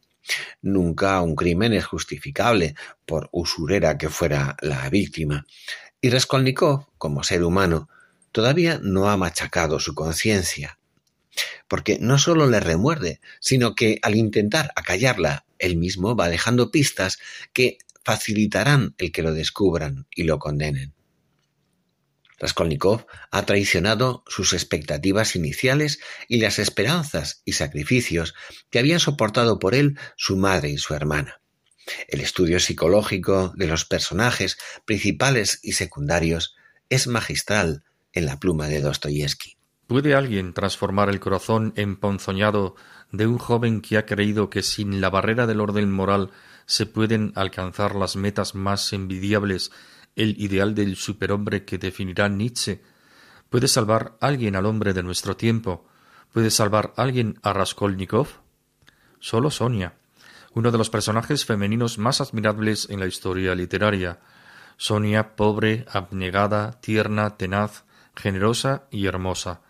Nunca 0.61 1.21
un 1.21 1.35
crimen 1.35 1.73
es 1.73 1.85
justificable, 1.85 2.75
por 3.05 3.29
usurera 3.31 3.97
que 3.97 4.09
fuera 4.09 4.57
la 4.61 4.89
víctima. 4.89 5.45
Y 6.01 6.09
Raskolnikov, 6.09 6.87
como 6.97 7.23
ser 7.23 7.43
humano, 7.43 7.89
todavía 8.31 8.79
no 8.81 9.09
ha 9.09 9.17
machacado 9.17 9.79
su 9.79 9.93
conciencia. 9.93 10.79
Porque 11.67 11.99
no 11.99 12.17
solo 12.17 12.47
le 12.47 12.59
remuerde, 12.59 13.21
sino 13.39 13.75
que 13.75 13.99
al 14.01 14.15
intentar 14.15 14.71
acallarla, 14.75 15.45
él 15.59 15.77
mismo 15.77 16.15
va 16.15 16.29
dejando 16.29 16.71
pistas 16.71 17.19
que 17.53 17.77
facilitarán 18.03 18.95
el 18.97 19.11
que 19.11 19.21
lo 19.21 19.33
descubran 19.33 20.07
y 20.15 20.23
lo 20.23 20.39
condenen. 20.39 20.94
Raskolnikov 22.45 23.07
ha 23.31 23.43
traicionado 23.47 24.23
sus 24.27 24.53
expectativas 24.53 25.35
iniciales 25.35 25.99
y 26.27 26.37
las 26.37 26.59
esperanzas 26.59 27.41
y 27.43 27.53
sacrificios 27.53 28.35
que 28.69 28.77
habían 28.77 28.99
soportado 28.99 29.57
por 29.57 29.73
él 29.73 29.97
su 30.15 30.37
madre 30.37 30.69
y 30.69 30.77
su 30.77 30.93
hermana. 30.93 31.41
El 32.07 32.21
estudio 32.21 32.59
psicológico 32.59 33.51
de 33.55 33.65
los 33.65 33.85
personajes 33.85 34.57
principales 34.85 35.59
y 35.63 35.71
secundarios 35.71 36.55
es 36.89 37.07
magistral 37.07 37.83
en 38.13 38.27
la 38.27 38.39
pluma 38.39 38.67
de 38.67 38.81
Dostoyevsky. 38.81 39.57
¿Puede 39.87 40.13
alguien 40.13 40.53
transformar 40.53 41.09
el 41.09 41.19
corazón 41.19 41.73
emponzoñado 41.75 42.75
de 43.11 43.25
un 43.25 43.39
joven 43.39 43.81
que 43.81 43.97
ha 43.97 44.05
creído 44.05 44.51
que 44.51 44.61
sin 44.61 45.01
la 45.01 45.09
barrera 45.09 45.47
del 45.47 45.61
orden 45.61 45.91
moral 45.91 46.29
se 46.67 46.85
pueden 46.85 47.31
alcanzar 47.35 47.95
las 47.95 48.15
metas 48.15 48.53
más 48.53 48.93
envidiables 48.93 49.71
el 50.15 50.39
ideal 50.41 50.75
del 50.75 50.95
superhombre 50.95 51.65
que 51.65 51.77
definirá 51.77 52.29
Nietzsche. 52.29 52.81
¿Puede 53.49 53.67
salvar 53.67 54.17
alguien 54.21 54.55
al 54.55 54.65
hombre 54.65 54.93
de 54.93 55.03
nuestro 55.03 55.35
tiempo? 55.35 55.87
¿Puede 56.31 56.51
salvar 56.51 56.93
alguien 56.97 57.39
a 57.43 57.53
Raskolnikov? 57.53 58.27
Solo 59.19 59.51
Sonia, 59.51 59.95
uno 60.53 60.71
de 60.71 60.77
los 60.77 60.89
personajes 60.89 61.45
femeninos 61.45 61.97
más 61.97 62.21
admirables 62.21 62.89
en 62.89 62.99
la 62.99 63.07
historia 63.07 63.55
literaria. 63.55 64.19
Sonia, 64.77 65.35
pobre, 65.35 65.85
abnegada, 65.89 66.79
tierna, 66.81 67.37
tenaz, 67.37 67.85
generosa 68.15 68.83
y 68.91 69.05
hermosa, 69.05 69.61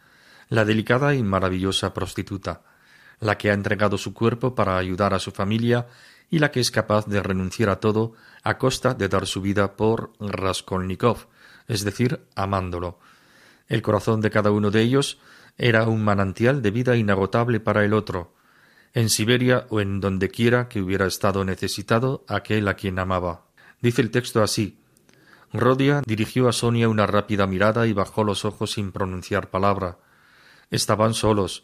la 0.49 0.65
delicada 0.65 1.15
y 1.15 1.23
maravillosa 1.23 1.93
prostituta, 1.93 2.61
la 3.19 3.37
que 3.37 3.49
ha 3.49 3.53
entregado 3.53 3.97
su 3.97 4.13
cuerpo 4.13 4.55
para 4.55 4.77
ayudar 4.77 5.13
a 5.13 5.19
su 5.19 5.31
familia 5.31 5.87
y 6.35 6.39
la 6.39 6.51
que 6.51 6.59
es 6.59 6.69
capaz 6.69 7.05
de 7.05 7.23
renunciar 7.23 7.69
a 7.69 7.79
todo 7.79 8.11
a 8.43 8.57
costa 8.57 8.93
de 8.93 9.07
dar 9.07 9.25
su 9.25 9.39
vida 9.41 9.77
por 9.77 10.11
Raskolnikov, 10.19 11.27
es 11.69 11.85
decir, 11.85 12.25
amándolo. 12.35 12.99
El 13.69 13.81
corazón 13.81 14.19
de 14.19 14.31
cada 14.31 14.51
uno 14.51 14.69
de 14.69 14.81
ellos 14.81 15.17
era 15.57 15.87
un 15.87 16.03
manantial 16.03 16.61
de 16.61 16.71
vida 16.71 16.97
inagotable 16.97 17.61
para 17.61 17.85
el 17.85 17.93
otro, 17.93 18.33
en 18.93 19.09
Siberia 19.09 19.65
o 19.69 19.79
en 19.79 20.01
donde 20.01 20.27
quiera 20.27 20.67
que 20.67 20.81
hubiera 20.81 21.05
estado 21.05 21.45
necesitado 21.45 22.25
aquel 22.27 22.67
a 22.67 22.73
quien 22.73 22.99
amaba. 22.99 23.45
Dice 23.79 24.01
el 24.01 24.11
texto 24.11 24.43
así 24.43 24.77
Rodia 25.53 26.01
dirigió 26.05 26.49
a 26.49 26.51
Sonia 26.51 26.89
una 26.89 27.07
rápida 27.07 27.47
mirada 27.47 27.87
y 27.87 27.93
bajó 27.93 28.25
los 28.25 28.43
ojos 28.43 28.73
sin 28.73 28.91
pronunciar 28.91 29.49
palabra. 29.49 29.99
Estaban 30.69 31.13
solos. 31.13 31.63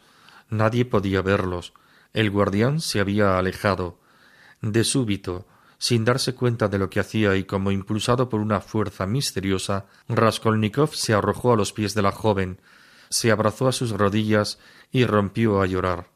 Nadie 0.49 0.85
podía 0.85 1.21
verlos. 1.21 1.73
El 2.13 2.31
guardián 2.31 2.79
se 2.79 3.01
había 3.01 3.37
alejado. 3.37 3.99
De 4.61 4.83
súbito, 4.83 5.47
sin 5.79 6.05
darse 6.05 6.35
cuenta 6.35 6.67
de 6.67 6.77
lo 6.77 6.87
que 6.87 6.99
hacía 6.99 7.35
y 7.35 7.45
como 7.45 7.71
impulsado 7.71 8.29
por 8.29 8.39
una 8.41 8.61
fuerza 8.61 9.07
misteriosa, 9.07 9.87
Raskolnikov 10.07 10.93
se 10.93 11.15
arrojó 11.15 11.53
a 11.53 11.55
los 11.55 11.73
pies 11.73 11.95
de 11.95 12.03
la 12.03 12.11
joven, 12.11 12.61
se 13.09 13.31
abrazó 13.31 13.67
a 13.67 13.71
sus 13.71 13.89
rodillas 13.89 14.59
y 14.91 15.05
rompió 15.05 15.61
a 15.61 15.65
llorar. 15.65 16.11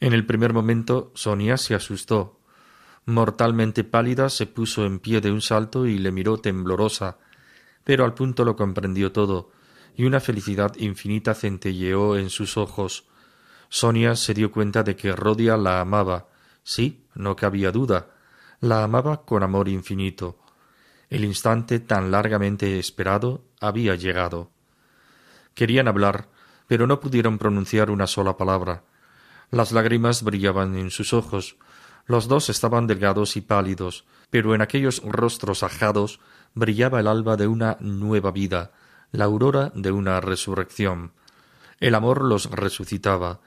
En 0.00 0.14
el 0.14 0.24
primer 0.24 0.54
momento 0.54 1.12
Sonia 1.14 1.58
se 1.58 1.74
asustó. 1.74 2.40
Mortalmente 3.04 3.84
pálida 3.84 4.30
se 4.30 4.46
puso 4.46 4.86
en 4.86 4.98
pie 4.98 5.20
de 5.20 5.30
un 5.30 5.42
salto 5.42 5.86
y 5.86 5.98
le 5.98 6.10
miró 6.10 6.38
temblorosa, 6.38 7.18
pero 7.84 8.06
al 8.06 8.14
punto 8.14 8.46
lo 8.46 8.56
comprendió 8.56 9.12
todo, 9.12 9.50
y 9.94 10.06
una 10.06 10.20
felicidad 10.20 10.74
infinita 10.76 11.34
centelleó 11.34 12.16
en 12.16 12.30
sus 12.30 12.56
ojos. 12.56 13.04
Sonia 13.68 14.16
se 14.16 14.32
dio 14.32 14.50
cuenta 14.50 14.82
de 14.82 14.96
que 14.96 15.12
Rodia 15.12 15.58
la 15.58 15.82
amaba, 15.82 16.28
Sí, 16.68 17.06
no 17.18 17.36
cabía 17.36 17.70
duda. 17.72 18.06
La 18.60 18.82
amaba 18.82 19.26
con 19.26 19.42
amor 19.42 19.68
infinito. 19.68 20.38
El 21.10 21.24
instante 21.24 21.80
tan 21.80 22.10
largamente 22.10 22.78
esperado 22.78 23.44
había 23.60 23.94
llegado. 23.94 24.50
Querían 25.54 25.88
hablar, 25.88 26.28
pero 26.66 26.86
no 26.86 27.00
pudieron 27.00 27.38
pronunciar 27.38 27.90
una 27.90 28.06
sola 28.06 28.36
palabra. 28.36 28.84
Las 29.50 29.72
lágrimas 29.72 30.22
brillaban 30.22 30.76
en 30.76 30.90
sus 30.90 31.12
ojos. 31.12 31.56
Los 32.06 32.28
dos 32.28 32.48
estaban 32.48 32.86
delgados 32.86 33.36
y 33.36 33.40
pálidos, 33.40 34.04
pero 34.30 34.54
en 34.54 34.62
aquellos 34.62 35.02
rostros 35.04 35.62
ajados 35.62 36.20
brillaba 36.54 37.00
el 37.00 37.06
alba 37.06 37.36
de 37.36 37.46
una 37.46 37.76
nueva 37.80 38.30
vida, 38.30 38.72
la 39.10 39.24
aurora 39.24 39.72
de 39.74 39.90
una 39.90 40.20
resurrección. 40.20 41.12
El 41.80 41.94
amor 41.94 42.22
los 42.22 42.50
resucitaba, 42.50 43.40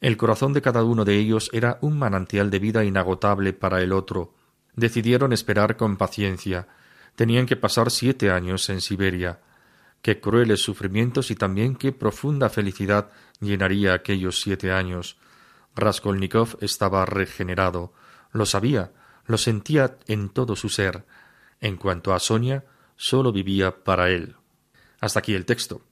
el 0.00 0.16
corazón 0.16 0.52
de 0.52 0.62
cada 0.62 0.84
uno 0.84 1.04
de 1.04 1.16
ellos 1.16 1.50
era 1.52 1.78
un 1.80 1.98
manantial 1.98 2.50
de 2.50 2.58
vida 2.60 2.84
inagotable 2.84 3.52
para 3.52 3.82
el 3.82 3.92
otro. 3.92 4.34
Decidieron 4.76 5.32
esperar 5.32 5.76
con 5.76 5.96
paciencia. 5.96 6.68
Tenían 7.16 7.46
que 7.46 7.56
pasar 7.56 7.90
siete 7.90 8.30
años 8.30 8.68
en 8.68 8.80
Siberia. 8.80 9.40
Qué 10.02 10.20
crueles 10.20 10.62
sufrimientos 10.62 11.32
y 11.32 11.34
también 11.34 11.74
qué 11.74 11.90
profunda 11.90 12.48
felicidad 12.48 13.10
llenaría 13.40 13.92
aquellos 13.92 14.40
siete 14.40 14.70
años. 14.70 15.16
Raskolnikov 15.74 16.56
estaba 16.60 17.04
regenerado. 17.04 17.92
Lo 18.30 18.46
sabía, 18.46 18.92
lo 19.26 19.36
sentía 19.36 19.96
en 20.06 20.28
todo 20.28 20.54
su 20.54 20.68
ser. 20.68 21.06
En 21.60 21.76
cuanto 21.76 22.14
a 22.14 22.20
Sonia, 22.20 22.64
solo 22.94 23.32
vivía 23.32 23.82
para 23.82 24.10
él. 24.10 24.36
Hasta 25.00 25.18
aquí 25.18 25.34
el 25.34 25.44
texto. 25.44 25.82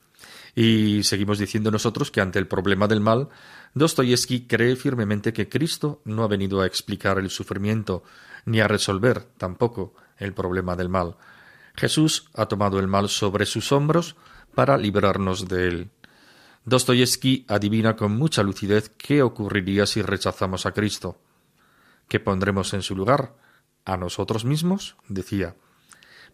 Y 0.54 1.02
seguimos 1.02 1.38
diciendo 1.38 1.70
nosotros 1.70 2.10
que 2.10 2.20
ante 2.20 2.38
el 2.38 2.46
problema 2.46 2.88
del 2.88 3.00
mal, 3.00 3.28
Dostoyevsky 3.76 4.46
cree 4.46 4.74
firmemente 4.74 5.34
que 5.34 5.50
Cristo 5.50 6.00
no 6.06 6.24
ha 6.24 6.28
venido 6.28 6.62
a 6.62 6.66
explicar 6.66 7.18
el 7.18 7.28
sufrimiento, 7.28 8.02
ni 8.46 8.58
a 8.58 8.68
resolver 8.68 9.24
tampoco 9.36 9.92
el 10.16 10.32
problema 10.32 10.76
del 10.76 10.88
mal. 10.88 11.16
Jesús 11.74 12.30
ha 12.32 12.46
tomado 12.46 12.78
el 12.78 12.86
mal 12.86 13.10
sobre 13.10 13.44
sus 13.44 13.72
hombros 13.72 14.16
para 14.54 14.78
librarnos 14.78 15.46
de 15.46 15.68
él. 15.68 15.90
Dostoyevsky 16.64 17.44
adivina 17.48 17.96
con 17.96 18.16
mucha 18.16 18.42
lucidez 18.42 18.90
qué 18.96 19.20
ocurriría 19.20 19.84
si 19.84 20.00
rechazamos 20.00 20.64
a 20.64 20.72
Cristo. 20.72 21.20
¿Qué 22.08 22.18
pondremos 22.18 22.72
en 22.72 22.80
su 22.80 22.96
lugar? 22.96 23.36
¿A 23.84 23.98
nosotros 23.98 24.46
mismos? 24.46 24.96
decía. 25.06 25.54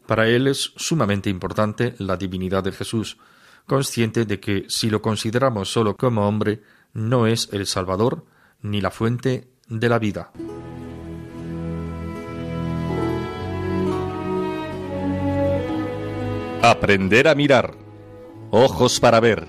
Para 0.07 0.29
él 0.29 0.47
es 0.47 0.75
sumamente 0.77 1.29
importante 1.29 1.97
la 1.99 2.17
divinidad 2.17 2.63
de 2.63 2.71
Jesús, 2.71 3.19
consciente 3.67 4.27
de 4.27 4.39
que 4.39 4.65
si 4.69 4.91
lo 4.91 5.03
consideramos 5.03 5.73
solo 5.73 5.97
como 5.97 6.29
hombre, 6.29 6.63
no 6.93 7.27
es 7.27 7.49
el 7.53 7.67
Salvador 7.67 8.25
ni 8.61 8.81
la 8.81 8.91
fuente 8.91 9.49
de 9.69 9.89
la 9.89 9.99
vida. 9.99 10.33
Aprender 16.63 17.27
a 17.27 17.35
mirar. 17.35 17.75
Ojos 18.51 19.01
para 19.01 19.19
ver. 19.19 19.49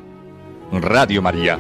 Radio 0.71 1.21
María. 1.21 1.59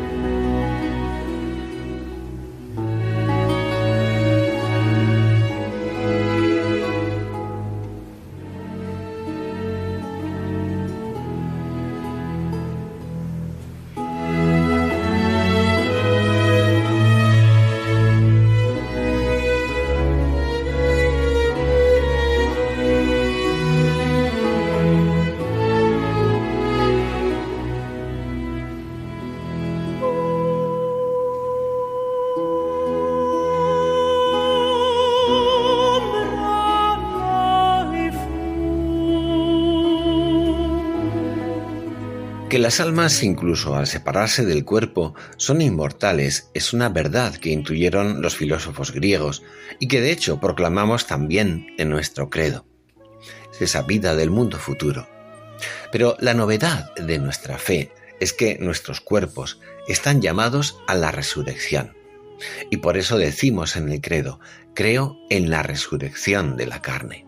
Las 42.73 42.79
almas, 42.79 43.21
incluso 43.21 43.75
al 43.75 43.85
separarse 43.85 44.45
del 44.45 44.65
cuerpo, 44.65 45.13
son 45.37 45.61
inmortales 45.61 46.49
es 46.55 46.73
una 46.73 46.89
verdad 46.89 47.35
que 47.35 47.51
intuyeron 47.51 48.23
los 48.23 48.35
filósofos 48.35 48.91
griegos 48.91 49.43
y 49.79 49.87
que 49.87 50.01
de 50.01 50.11
hecho 50.11 50.39
proclamamos 50.39 51.05
también 51.05 51.67
en 51.77 51.89
nuestro 51.89 52.31
credo. 52.31 52.65
Es 53.51 53.61
esa 53.61 53.83
vida 53.83 54.15
del 54.15 54.31
mundo 54.31 54.57
futuro. 54.57 55.07
Pero 55.91 56.17
la 56.19 56.33
novedad 56.33 56.91
de 56.95 57.19
nuestra 57.19 57.59
fe 57.59 57.91
es 58.19 58.33
que 58.33 58.57
nuestros 58.57 59.01
cuerpos 59.01 59.59
están 59.87 60.19
llamados 60.19 60.79
a 60.87 60.95
la 60.95 61.11
resurrección. 61.11 61.95
Y 62.71 62.77
por 62.77 62.97
eso 62.97 63.19
decimos 63.19 63.75
en 63.75 63.91
el 63.91 64.01
credo, 64.01 64.39
creo 64.73 65.19
en 65.29 65.51
la 65.51 65.61
resurrección 65.61 66.57
de 66.57 66.65
la 66.65 66.81
carne. 66.81 67.27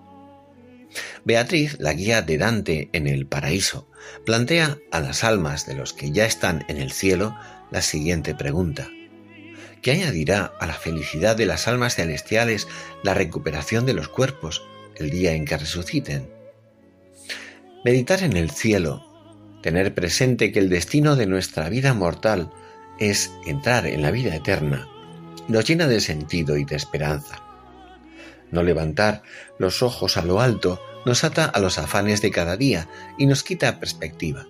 Beatriz, 1.23 1.77
la 1.79 1.93
guía 1.93 2.23
de 2.23 2.39
Dante 2.39 2.89
en 2.93 3.05
el 3.05 3.27
paraíso, 3.27 3.87
plantea 4.25 4.77
a 4.91 4.99
las 4.99 5.23
almas 5.23 5.65
de 5.65 5.75
los 5.75 5.93
que 5.93 6.11
ya 6.11 6.25
están 6.25 6.65
en 6.67 6.77
el 6.77 6.91
cielo 6.91 7.35
la 7.71 7.81
siguiente 7.81 8.35
pregunta. 8.35 8.89
¿Qué 9.81 9.91
añadirá 9.91 10.51
a 10.59 10.65
la 10.65 10.73
felicidad 10.73 11.35
de 11.35 11.45
las 11.45 11.67
almas 11.67 11.95
celestiales 11.95 12.67
la 13.03 13.13
recuperación 13.13 13.85
de 13.85 13.93
los 13.93 14.07
cuerpos 14.07 14.65
el 14.95 15.09
día 15.09 15.33
en 15.33 15.45
que 15.45 15.57
resuciten? 15.57 16.29
Meditar 17.83 18.23
en 18.23 18.35
el 18.35 18.49
cielo, 18.49 19.05
tener 19.61 19.93
presente 19.93 20.51
que 20.51 20.59
el 20.59 20.69
destino 20.69 21.15
de 21.15 21.27
nuestra 21.27 21.69
vida 21.69 21.93
mortal 21.93 22.51
es 22.99 23.31
entrar 23.45 23.85
en 23.85 24.01
la 24.01 24.11
vida 24.11 24.35
eterna, 24.35 24.87
nos 25.47 25.65
llena 25.65 25.87
de 25.87 25.99
sentido 25.99 26.57
y 26.57 26.65
de 26.65 26.75
esperanza. 26.75 27.43
No 28.51 28.63
levantar 28.63 29.21
los 29.59 29.83
ojos 29.83 30.17
a 30.17 30.23
lo 30.23 30.41
alto 30.41 30.79
nos 31.05 31.23
ata 31.23 31.45
a 31.45 31.59
los 31.59 31.77
afanes 31.77 32.21
de 32.21 32.31
cada 32.31 32.57
día 32.57 32.89
y 33.17 33.27
nos 33.27 33.43
quita 33.43 33.79
perspectiva. 33.79 34.47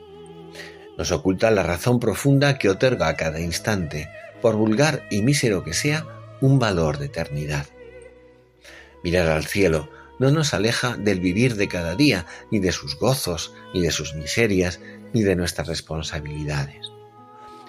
Nos 0.97 1.11
oculta 1.11 1.51
la 1.51 1.63
razón 1.63 1.99
profunda 1.99 2.57
que 2.57 2.69
otorga 2.69 3.09
a 3.09 3.15
cada 3.15 3.41
instante, 3.41 4.09
por 4.41 4.55
vulgar 4.55 5.05
y 5.11 5.21
mísero 5.21 5.63
que 5.63 5.73
sea, 5.73 6.05
un 6.41 6.59
valor 6.59 6.97
de 6.97 7.07
eternidad. 7.07 7.65
Mirar 9.03 9.27
al 9.27 9.45
cielo 9.45 9.89
no 10.19 10.31
nos 10.31 10.53
aleja 10.53 10.95
del 10.97 11.19
vivir 11.19 11.55
de 11.55 11.67
cada 11.67 11.95
día, 11.95 12.25
ni 12.51 12.59
de 12.59 12.71
sus 12.71 12.97
gozos, 12.97 13.53
ni 13.73 13.81
de 13.81 13.91
sus 13.91 14.15
miserias, 14.15 14.79
ni 15.13 15.23
de 15.23 15.35
nuestras 15.35 15.67
responsabilidades. 15.67 16.91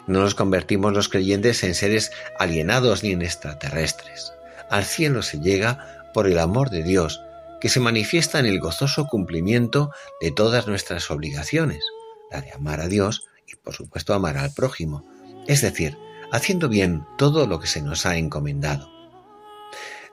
No 0.07 0.21
nos 0.21 0.37
convertimos 0.37 0.93
los 0.93 1.09
creyentes 1.09 1.65
en 1.65 1.75
seres 1.75 2.13
alienados 2.39 3.03
ni 3.03 3.11
en 3.11 3.23
extraterrestres. 3.23 4.33
Al 4.71 4.85
cielo 4.85 5.23
se 5.23 5.41
llega 5.41 6.11
por 6.15 6.29
el 6.29 6.39
amor 6.39 6.71
de 6.71 6.85
Dios 6.85 7.21
que 7.61 7.69
se 7.69 7.81
manifiesta 7.81 8.39
en 8.39 8.47
el 8.47 8.61
gozoso 8.61 9.07
cumplimiento 9.07 9.91
de 10.21 10.31
todas 10.31 10.67
nuestras 10.67 11.11
obligaciones, 11.11 11.85
la 12.31 12.41
de 12.41 12.53
amar 12.53 12.81
a 12.81 12.89
Dios 12.89 13.27
y 13.47 13.57
por 13.57 13.75
supuesto 13.75 14.15
amar 14.15 14.37
al 14.37 14.53
prójimo, 14.53 15.05
es 15.47 15.63
decir, 15.63 15.97
haciendo 16.33 16.69
bien 16.69 17.05
todo 17.19 17.47
lo 17.47 17.61
que 17.61 17.67
se 17.67 17.83
nos 17.83 18.07
ha 18.07 18.17
encomendado. 18.17 18.91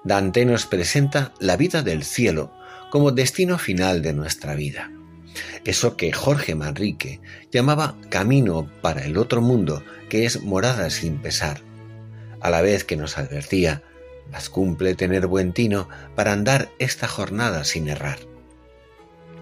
Dante 0.03 0.45
nos 0.45 0.65
presenta 0.65 1.33
la 1.39 1.57
vida 1.57 1.81
del 1.81 2.03
cielo 2.03 2.51
como 2.91 3.11
destino 3.11 3.57
final 3.57 4.01
de 4.01 4.13
nuestra 4.13 4.53
vida. 4.53 4.91
Eso 5.65 5.97
que 5.97 6.11
Jorge 6.11 6.55
Manrique 6.55 7.21
llamaba 7.51 7.95
camino 8.09 8.69
para 8.81 9.05
el 9.05 9.17
otro 9.17 9.41
mundo, 9.41 9.83
que 10.09 10.25
es 10.25 10.43
morada 10.43 10.89
sin 10.89 11.17
pesar, 11.17 11.61
a 12.39 12.49
la 12.49 12.61
vez 12.61 12.83
que 12.83 12.97
nos 12.97 13.17
advertía 13.17 13.81
las 14.31 14.49
cumple 14.49 14.95
tener 14.95 15.27
buen 15.27 15.53
tino 15.53 15.89
para 16.15 16.33
andar 16.33 16.69
esta 16.79 17.07
jornada 17.07 17.63
sin 17.63 17.87
errar. 17.87 18.19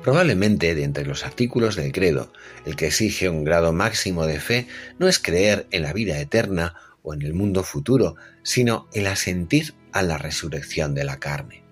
Probablemente 0.04 0.74
de 0.74 0.84
entre 0.84 1.06
los 1.06 1.26
artículos 1.26 1.76
del 1.76 1.91
credo, 1.91 2.34
el 2.65 2.76
que 2.76 2.88
exige 2.88 3.30
un 3.30 3.44
grado 3.44 3.72
máximo 3.72 4.26
de 4.26 4.39
fe 4.39 4.67
no 4.98 5.08
es 5.08 5.20
creer 5.20 5.67
en 5.72 5.84
la 5.84 5.94
vida 5.94 6.20
eterna 6.20 6.76
o 7.04 7.13
en 7.13 7.22
el 7.22 7.34
mundo 7.34 7.63
futuro, 7.63 8.15
sino 8.44 8.88
el 8.94 9.08
asentir 9.08 9.76
a 9.91 10.02
la 10.02 10.17
resurrección 10.17 10.96
de 10.96 11.04
la 11.04 11.20
carne. 11.20 11.63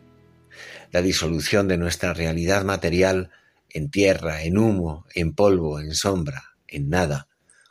La 0.91 1.01
disolución 1.01 1.67
de 1.67 1.77
nuestra 1.77 2.13
realidad 2.13 2.63
material 2.65 3.31
en 3.69 3.89
tierra, 3.89 4.43
en 4.43 4.57
humo, 4.57 5.05
en 5.13 5.33
polvo, 5.33 5.79
en 5.79 5.93
sombra, 5.93 6.55
en 6.67 6.89
nada, 6.89 7.27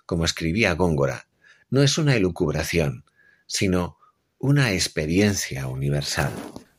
como 0.07 0.25
escribía 0.25 0.75
Góngora, 0.75 1.29
no 1.71 1.83
es 1.83 1.99
una 1.99 2.17
elucubración, 2.17 3.05
sino 3.47 3.98
una 4.41 4.71
experiencia 4.71 5.67
universal. 5.67 6.31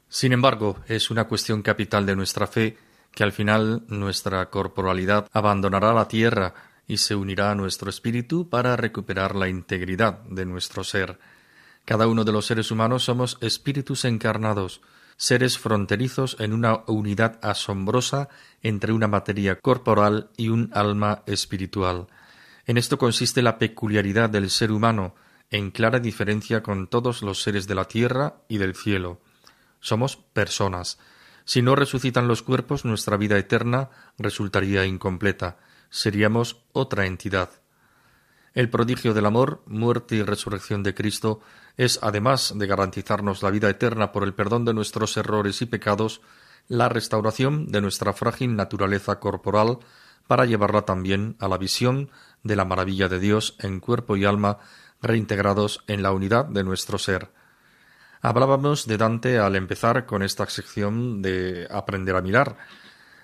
Sin 0.08 0.32
embargo, 0.32 0.78
es 0.88 1.12
una 1.12 1.26
cuestión 1.26 1.62
capital 1.62 2.06
de 2.06 2.16
nuestra 2.16 2.48
fe 2.48 2.78
que 3.12 3.24
al 3.24 3.34
final 3.34 3.84
nuestra 3.90 4.50
corporalidad 4.50 5.28
abandonará 5.34 5.94
la 5.94 6.08
tierra 6.08 6.54
y 6.88 6.98
se 6.98 7.16
unirá 7.16 7.52
a 7.52 7.56
nuestro 7.56 7.90
espíritu 7.90 8.48
para 8.50 8.78
recuperar 8.78 9.36
la 9.36 9.50
integridad 9.50 10.20
de 10.30 10.46
nuestro 10.46 10.86
ser. 10.86 11.20
Cada 11.84 12.08
uno 12.08 12.24
de 12.24 12.32
los 12.32 12.46
seres 12.46 12.72
humanos 12.72 13.04
somos 13.04 13.38
espíritus 13.42 14.06
encarnados, 14.06 14.80
seres 15.18 15.58
fronterizos 15.58 16.38
en 16.40 16.54
una 16.54 16.84
unidad 16.88 17.40
asombrosa 17.42 18.30
entre 18.64 18.94
una 18.94 19.10
materia 19.10 19.60
corporal 19.60 20.30
y 20.38 20.48
un 20.48 20.70
alma 20.74 21.24
espiritual. 21.26 22.08
En 22.66 22.78
esto 22.78 22.98
consiste 22.98 23.42
la 23.42 23.58
peculiaridad 23.58 24.30
del 24.30 24.50
ser 24.50 24.72
humano, 24.72 25.14
en 25.52 25.72
clara 25.72 26.00
diferencia 26.00 26.62
con 26.62 26.88
todos 26.88 27.22
los 27.22 27.42
seres 27.42 27.68
de 27.68 27.76
la 27.76 27.86
tierra 27.86 28.42
y 28.48 28.58
del 28.58 28.76
cielo. 28.76 29.22
Somos 29.80 30.18
personas. 30.18 31.00
Si 31.46 31.62
no 31.62 31.76
resucitan 31.76 32.28
los 32.28 32.44
cuerpos, 32.44 32.86
nuestra 32.86 33.18
vida 33.18 33.38
eterna 33.38 33.90
resultaría 34.18 34.86
incompleta. 34.86 35.58
Seríamos 35.90 36.64
otra 36.74 37.06
entidad. 37.06 37.50
El 38.54 38.70
prodigio 38.70 39.14
del 39.14 39.26
amor, 39.26 39.64
muerte 39.66 40.16
y 40.16 40.24
resurrección 40.24 40.84
de 40.84 40.94
Cristo 40.94 41.40
es, 41.78 42.00
además 42.02 42.54
de 42.56 42.68
garantizarnos 42.68 43.42
la 43.42 43.52
vida 43.52 43.70
eterna 43.70 44.12
por 44.12 44.24
el 44.24 44.34
perdón 44.34 44.66
de 44.66 44.74
nuestros 44.74 45.16
errores 45.18 45.62
y 45.62 45.66
pecados, 45.66 46.22
la 46.68 46.90
restauración 46.90 47.72
de 47.72 47.82
nuestra 47.82 48.14
frágil 48.14 48.56
naturaleza 48.56 49.20
corporal 49.20 49.80
para 50.28 50.46
llevarla 50.46 50.84
también 50.84 51.36
a 51.40 51.48
la 51.48 51.58
visión 51.58 52.12
de 52.44 52.56
la 52.56 52.66
maravilla 52.66 53.08
de 53.08 53.20
Dios 53.20 53.56
en 53.60 53.80
cuerpo 53.80 54.16
y 54.16 54.26
alma 54.26 54.60
reintegrados 55.02 55.84
en 55.88 56.04
la 56.04 56.12
unidad 56.12 56.46
de 56.46 56.64
nuestro 56.64 56.98
ser. 56.98 57.30
Hablábamos 58.22 58.86
de 58.86 58.98
Dante 58.98 59.40
al 59.40 59.56
empezar 59.56 60.06
con 60.06 60.24
esta 60.24 60.46
sección 60.50 61.22
de 61.22 61.68
Aprender 61.72 62.16
a 62.16 62.22
mirar. 62.22 62.58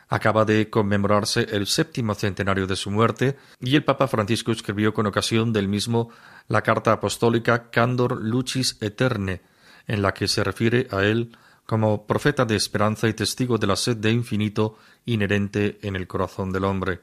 Acaba 0.08 0.46
de 0.46 0.70
conmemorarse 0.70 1.48
el 1.52 1.68
séptimo 1.68 2.14
centenario 2.16 2.68
de 2.68 2.76
su 2.76 2.92
muerte 2.92 3.38
y 3.60 3.76
el 3.76 3.84
Papa 3.84 4.08
Francisco 4.08 4.52
escribió 4.52 4.94
con 4.94 5.06
ocasión 5.06 5.52
del 5.52 5.68
mismo 5.68 6.12
la 6.48 6.62
carta 6.62 6.94
apostólica 6.94 7.70
Candor 7.72 8.22
Lucis 8.22 8.78
Eterne, 8.82 9.42
en 9.88 10.02
la 10.02 10.14
que 10.14 10.28
se 10.28 10.44
refiere 10.44 10.88
a 10.92 11.04
él 11.04 11.36
como 11.66 12.06
profeta 12.06 12.46
de 12.46 12.56
esperanza 12.56 13.08
y 13.08 13.14
testigo 13.14 13.58
de 13.58 13.68
la 13.68 13.76
sed 13.76 13.98
de 13.98 14.12
infinito 14.12 14.78
inherente 15.06 15.80
en 15.82 15.96
el 15.96 16.08
corazón 16.08 16.52
del 16.52 16.66
hombre. 16.66 17.02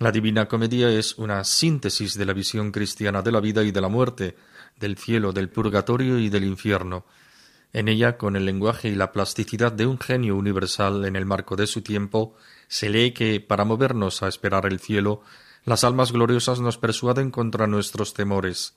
La 0.00 0.12
Divina 0.12 0.48
Comedia 0.48 0.88
es 0.88 1.18
una 1.18 1.44
síntesis 1.44 2.16
de 2.16 2.24
la 2.24 2.32
visión 2.32 2.72
cristiana 2.72 3.20
de 3.20 3.30
la 3.30 3.38
vida 3.38 3.62
y 3.64 3.70
de 3.70 3.82
la 3.82 3.90
muerte, 3.90 4.34
del 4.78 4.96
cielo, 4.96 5.30
del 5.34 5.50
purgatorio 5.50 6.18
y 6.18 6.30
del 6.30 6.44
infierno. 6.44 7.04
En 7.74 7.86
ella, 7.86 8.16
con 8.16 8.34
el 8.34 8.46
lenguaje 8.46 8.88
y 8.88 8.94
la 8.94 9.12
plasticidad 9.12 9.72
de 9.72 9.84
un 9.84 9.98
genio 9.98 10.36
universal 10.36 11.04
en 11.04 11.16
el 11.16 11.26
marco 11.26 11.54
de 11.54 11.66
su 11.66 11.82
tiempo, 11.82 12.34
se 12.66 12.88
lee 12.88 13.12
que, 13.12 13.40
para 13.40 13.66
movernos 13.66 14.22
a 14.22 14.28
esperar 14.28 14.64
el 14.64 14.80
cielo, 14.80 15.20
las 15.66 15.84
almas 15.84 16.12
gloriosas 16.12 16.60
nos 16.60 16.78
persuaden 16.78 17.30
contra 17.30 17.66
nuestros 17.66 18.14
temores. 18.14 18.74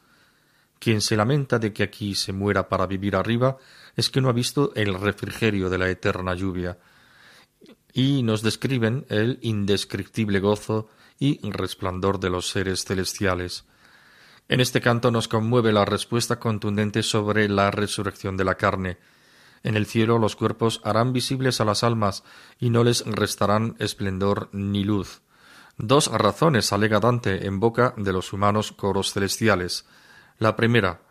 Quien 0.78 1.00
se 1.00 1.16
lamenta 1.16 1.58
de 1.58 1.72
que 1.72 1.84
aquí 1.84 2.16
se 2.16 2.34
muera 2.34 2.68
para 2.68 2.86
vivir 2.86 3.16
arriba 3.16 3.56
es 3.96 4.10
que 4.10 4.20
no 4.20 4.28
ha 4.28 4.34
visto 4.34 4.74
el 4.76 4.94
refrigerio 4.94 5.70
de 5.70 5.78
la 5.78 5.90
eterna 5.90 6.36
lluvia. 6.36 6.80
Y 7.94 8.24
nos 8.24 8.42
describen 8.42 9.06
el 9.08 9.40
indescriptible 9.42 10.42
gozo 10.42 10.90
y 11.24 11.40
resplandor 11.52 12.20
de 12.20 12.30
los 12.30 12.50
seres 12.50 12.84
celestiales. 12.84 13.64
En 14.50 14.60
este 14.60 14.82
canto 14.82 15.10
nos 15.10 15.30
conmueve 15.30 15.72
la 15.72 15.86
respuesta 15.86 16.38
contundente 16.38 17.02
sobre 17.02 17.48
la 17.48 17.72
resurrección 17.72 18.36
de 18.36 18.44
la 18.44 18.56
carne. 18.56 18.98
En 19.64 19.78
el 19.78 19.86
cielo 19.86 20.20
los 20.20 20.36
cuerpos 20.36 20.82
harán 20.84 21.14
visibles 21.14 21.62
a 21.62 21.66
las 21.66 21.86
almas 21.86 22.26
y 22.60 22.72
no 22.72 22.84
les 22.84 23.06
restarán 23.06 23.78
esplendor 23.80 24.50
ni 24.52 24.84
luz. 24.84 25.22
Dos 25.78 26.12
razones 26.12 26.74
alega 26.74 27.00
Dante 27.00 27.48
en 27.48 27.62
boca 27.62 27.94
de 27.96 28.12
los 28.12 28.34
humanos 28.34 28.74
coros 28.74 29.14
celestiales. 29.14 29.86
La 30.40 30.58
primera, 30.58 31.04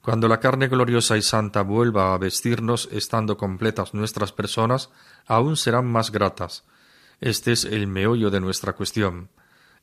cuando 0.00 0.26
la 0.26 0.40
carne 0.40 0.66
gloriosa 0.66 1.16
y 1.16 1.22
santa 1.22 1.62
vuelva 1.62 2.12
a 2.12 2.18
vestirnos 2.18 2.88
estando 2.90 3.36
completas 3.36 3.94
nuestras 3.94 4.32
personas, 4.32 4.90
aún 5.24 5.56
serán 5.56 5.86
más 5.86 6.10
gratas. 6.10 6.64
Este 7.20 7.52
es 7.52 7.64
el 7.64 7.86
meollo 7.86 8.28
de 8.30 8.40
nuestra 8.40 8.72
cuestión 8.72 9.30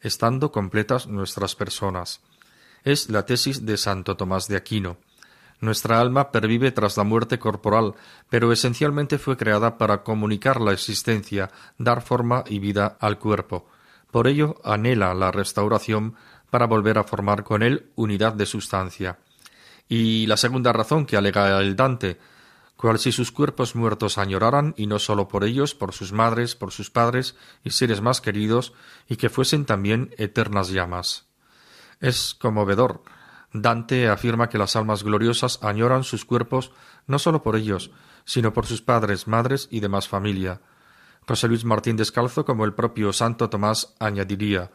estando 0.02 0.52
completas 0.52 1.08
nuestras 1.08 1.56
personas. 1.56 2.22
Es 2.84 3.10
la 3.10 3.26
tesis 3.26 3.66
de 3.66 3.78
Santo 3.78 4.16
Tomás 4.16 4.48
de 4.48 4.56
Aquino. 4.56 4.98
Nuestra 5.62 6.00
alma 6.00 6.32
pervive 6.32 6.72
tras 6.72 6.96
la 6.96 7.04
muerte 7.04 7.38
corporal, 7.38 7.96
pero 8.30 8.52
esencialmente 8.54 9.18
fue 9.18 9.36
creada 9.36 9.78
para 9.78 10.04
comunicar 10.04 10.62
la 10.62 10.72
existencia, 10.72 11.52
dar 11.78 12.02
forma 12.02 12.46
y 12.48 12.60
vida 12.60 12.98
al 13.00 13.20
cuerpo. 13.20 13.68
Por 14.10 14.28
ello 14.28 14.56
anhela 14.64 15.14
la 15.14 15.32
restauración 15.32 16.16
para 16.50 16.66
volver 16.66 16.98
a 16.98 17.04
formar 17.04 17.44
con 17.44 17.62
él 17.62 17.88
unidad 17.96 18.34
de 18.34 18.46
sustancia. 18.46 19.18
Y 19.90 20.28
la 20.28 20.38
segunda 20.38 20.72
razón 20.72 21.06
que 21.06 21.18
alega 21.18 21.60
el 21.60 21.76
Dante, 21.76 22.18
cual 22.80 22.98
si 22.98 23.12
sus 23.12 23.34
cuerpos 23.34 23.76
muertos 23.76 24.18
añoraran, 24.18 24.74
y 24.78 24.88
no 24.88 25.00
sólo 25.00 25.28
por 25.28 25.44
ellos, 25.44 25.76
por 25.76 25.92
sus 25.92 26.14
madres, 26.14 26.56
por 26.56 26.72
sus 26.72 26.90
padres 26.90 27.36
y 27.62 27.72
seres 27.72 28.00
más 28.00 28.22
queridos, 28.22 28.72
y 29.10 29.18
que 29.18 29.28
fuesen 29.28 29.66
también 29.66 30.16
eternas 30.18 30.70
llamas. 30.70 31.26
Es 32.00 32.34
conmovedor. 32.40 33.04
Dante 33.52 34.08
afirma 34.08 34.48
que 34.48 34.58
las 34.58 34.78
almas 34.78 35.04
gloriosas 35.04 35.60
añoran 35.62 36.06
sus 36.06 36.24
cuerpos 36.24 36.72
no 37.06 37.20
sólo 37.20 37.44
por 37.44 37.58
ellos, 37.58 37.92
sino 38.24 38.54
por 38.54 38.66
sus 38.66 38.82
padres, 38.82 39.28
madres 39.28 39.68
y 39.70 39.82
demás 39.82 40.08
familia. 40.08 40.62
José 41.28 41.50
Luis 41.50 41.66
Martín 41.66 41.98
Descalzo, 41.98 42.46
como 42.46 42.64
el 42.64 42.74
propio 42.74 43.12
Santo 43.12 43.50
Tomás, 43.50 43.94
añadiría 44.00 44.72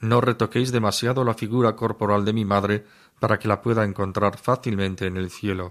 No 0.00 0.20
retoquéis 0.20 0.70
demasiado 0.70 1.24
la 1.24 1.32
figura 1.32 1.76
corporal 1.76 2.26
de 2.26 2.34
mi 2.34 2.44
madre 2.44 2.84
para 3.18 3.38
que 3.38 3.48
la 3.48 3.62
pueda 3.62 3.84
encontrar 3.84 4.36
fácilmente 4.36 5.06
en 5.06 5.16
el 5.16 5.30
cielo. 5.30 5.70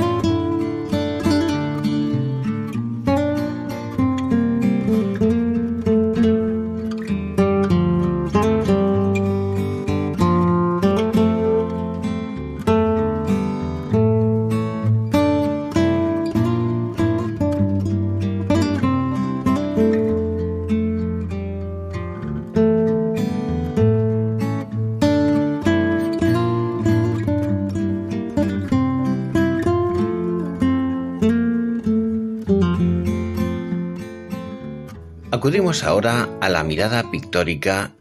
Acudimos 35.71 35.87
ahora 35.87 36.29
a 36.41 36.49
la 36.49 36.65
mirada 36.65 37.09
pictórica 37.11 37.93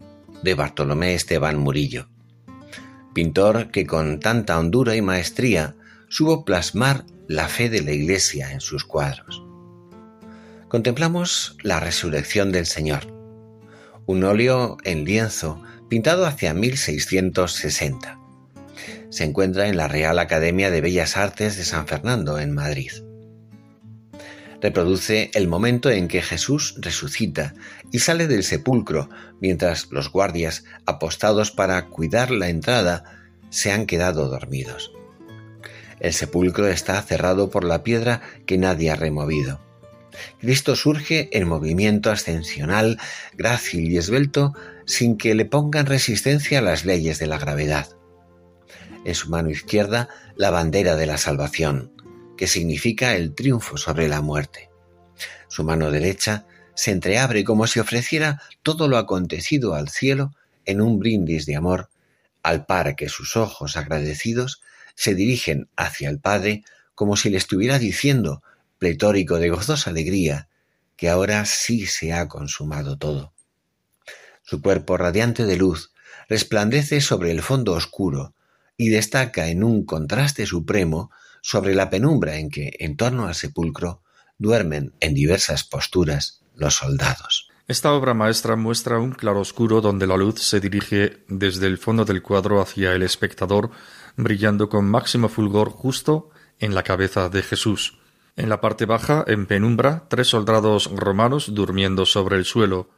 de 0.43 0.55
Bartolomé 0.55 1.15
Esteban 1.15 1.57
Murillo, 1.57 2.09
pintor 3.15 3.71
que 3.71 3.87
con 3.87 4.19
tanta 4.19 4.59
hondura 4.59 4.97
y 4.97 5.03
maestría 5.03 5.77
supo 6.09 6.45
plasmar 6.45 7.05
la 7.29 7.47
fe 7.47 7.71
de 7.71 7.83
la 7.83 7.93
Iglesia 7.93 8.51
en 8.51 8.61
sus 8.61 8.83
cuadros. 8.85 9.45
Contemplamos 10.67 11.59
la 11.63 11.79
resurrección 11.79 12.51
del 12.51 12.67
Señor, 12.67 13.07
un 14.05 14.25
óleo 14.25 14.77
en 14.83 15.05
lienzo 15.05 15.63
pintado 15.89 16.27
hacia 16.27 16.53
1660. 16.53 18.19
Se 19.11 19.23
encuentra 19.23 19.69
en 19.69 19.77
la 19.77 19.87
Real 19.87 20.19
Academia 20.19 20.73
de 20.73 20.81
Bellas 20.81 21.17
Artes 21.17 21.57
de 21.57 21.65
San 21.65 21.87
Fernando, 21.87 22.41
en 22.41 22.51
Madrid 22.51 22.91
reproduce 24.61 25.31
el 25.35 25.49
momento 25.49 25.91
en 25.91 26.09
que 26.09 26.23
Jesús 26.23 26.75
resucita 26.79 27.55
y 27.91 28.01
sale 28.01 28.27
del 28.27 28.45
sepulcro 28.45 29.09
mientras 29.41 29.91
los 29.91 30.11
guardias, 30.11 30.65
apostados 30.87 31.51
para 31.51 31.87
cuidar 31.87 32.31
la 32.31 32.49
entrada, 32.49 33.05
se 33.51 33.73
han 33.73 33.87
quedado 33.87 34.29
dormidos. 34.29 34.93
El 35.99 36.13
sepulcro 36.15 36.69
está 36.69 37.01
cerrado 37.03 37.51
por 37.51 37.65
la 37.65 37.83
piedra 37.83 38.23
que 38.47 38.59
nadie 38.59 38.91
ha 38.91 38.97
removido. 38.97 39.61
Cristo 40.41 40.77
surge 40.77 41.29
en 41.33 41.47
movimiento 41.47 42.11
ascensional, 42.11 42.99
grácil 43.37 43.91
y 43.91 43.99
esbelto, 43.99 44.55
sin 44.87 45.17
que 45.17 45.35
le 45.35 45.45
pongan 45.45 45.87
resistencia 45.87 46.59
a 46.59 46.63
las 46.63 46.85
leyes 46.85 47.19
de 47.19 47.27
la 47.27 47.39
gravedad. 47.39 47.89
En 49.05 49.15
su 49.15 49.31
mano 49.31 49.51
izquierda, 49.51 50.09
la 50.37 50.51
bandera 50.51 50.97
de 50.97 51.07
la 51.07 51.17
salvación, 51.17 51.93
que 52.41 52.47
significa 52.47 53.17
el 53.17 53.35
triunfo 53.35 53.77
sobre 53.77 54.09
la 54.09 54.23
muerte. 54.23 54.71
Su 55.49 55.63
mano 55.63 55.91
derecha 55.91 56.47
se 56.75 56.91
entreabre 56.91 57.45
como 57.45 57.67
si 57.67 57.81
ofreciera 57.81 58.41
todo 58.63 58.89
lo 58.89 58.97
acontecido 58.97 59.75
al 59.75 59.91
cielo 59.91 60.35
en 60.65 60.81
un 60.81 60.99
brindis 60.99 61.45
de 61.45 61.57
amor, 61.57 61.91
al 62.43 62.65
par 62.65 62.97
que 62.97 63.11
sus 63.11 63.37
ojos 63.37 63.77
agradecidos 63.77 64.63
se 64.95 65.15
dirigen 65.15 65.69
hacia 65.77 66.09
el 66.09 66.19
Padre 66.19 66.65
como 66.95 67.15
si 67.15 67.29
le 67.29 67.37
estuviera 67.37 67.79
diciendo, 67.79 68.43
pletórico 68.79 69.37
de 69.37 69.51
gozosa 69.51 69.91
alegría, 69.91 70.49
que 70.97 71.11
ahora 71.11 71.45
sí 71.45 71.85
se 71.85 72.15
ha 72.15 72.27
consumado 72.27 72.97
todo. 72.97 73.35
Su 74.45 74.63
cuerpo 74.63 74.97
radiante 74.97 75.45
de 75.45 75.57
luz 75.59 75.93
resplandece 76.27 77.03
sobre 77.03 77.33
el 77.33 77.43
fondo 77.43 77.75
oscuro 77.75 78.35
y 78.79 78.89
destaca 78.89 79.49
en 79.49 79.63
un 79.63 79.85
contraste 79.85 80.47
supremo 80.47 81.11
sobre 81.43 81.75
la 81.75 81.91
penumbra 81.91 82.37
en 82.37 82.51
que, 82.51 82.77
en 82.79 82.97
torno 82.97 83.27
al 83.27 83.35
sepulcro, 83.35 84.03
duermen 84.39 84.95
en 85.01 85.15
diversas 85.15 85.65
posturas 85.65 86.43
los 86.55 86.75
soldados. 86.75 87.49
Esta 87.69 87.93
obra 87.93 88.15
maestra 88.15 88.57
muestra 88.57 88.99
un 88.99 89.13
claroscuro 89.13 89.81
donde 89.81 90.07
la 90.07 90.17
luz 90.17 90.41
se 90.41 90.59
dirige 90.59 91.23
desde 91.29 91.69
el 91.69 91.79
fondo 91.79 92.05
del 92.05 92.21
cuadro 92.21 92.61
hacia 92.61 92.95
el 92.95 93.03
espectador, 93.03 93.71
brillando 94.17 94.69
con 94.69 94.91
máximo 94.91 95.29
fulgor 95.29 95.71
justo 95.71 96.31
en 96.59 96.75
la 96.75 96.83
cabeza 96.83 97.29
de 97.29 97.43
Jesús. 97.43 97.99
En 98.35 98.49
la 98.49 98.61
parte 98.61 98.87
baja, 98.87 99.25
en 99.27 99.47
penumbra, 99.47 100.07
tres 100.09 100.29
soldados 100.29 100.91
romanos 100.93 101.55
durmiendo 101.55 102.07
sobre 102.07 102.37
el 102.37 102.45
suelo. 102.45 102.91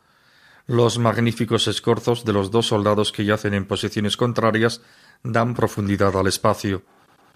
Los 0.66 0.98
magníficos 0.98 1.66
escorzos 1.66 2.24
de 2.24 2.32
los 2.32 2.50
dos 2.50 2.66
soldados 2.68 3.12
que 3.12 3.24
yacen 3.24 3.52
en 3.52 3.66
posiciones 3.66 4.16
contrarias 4.16 4.80
dan 5.22 5.54
profundidad 5.54 6.16
al 6.16 6.28
espacio. 6.28 6.82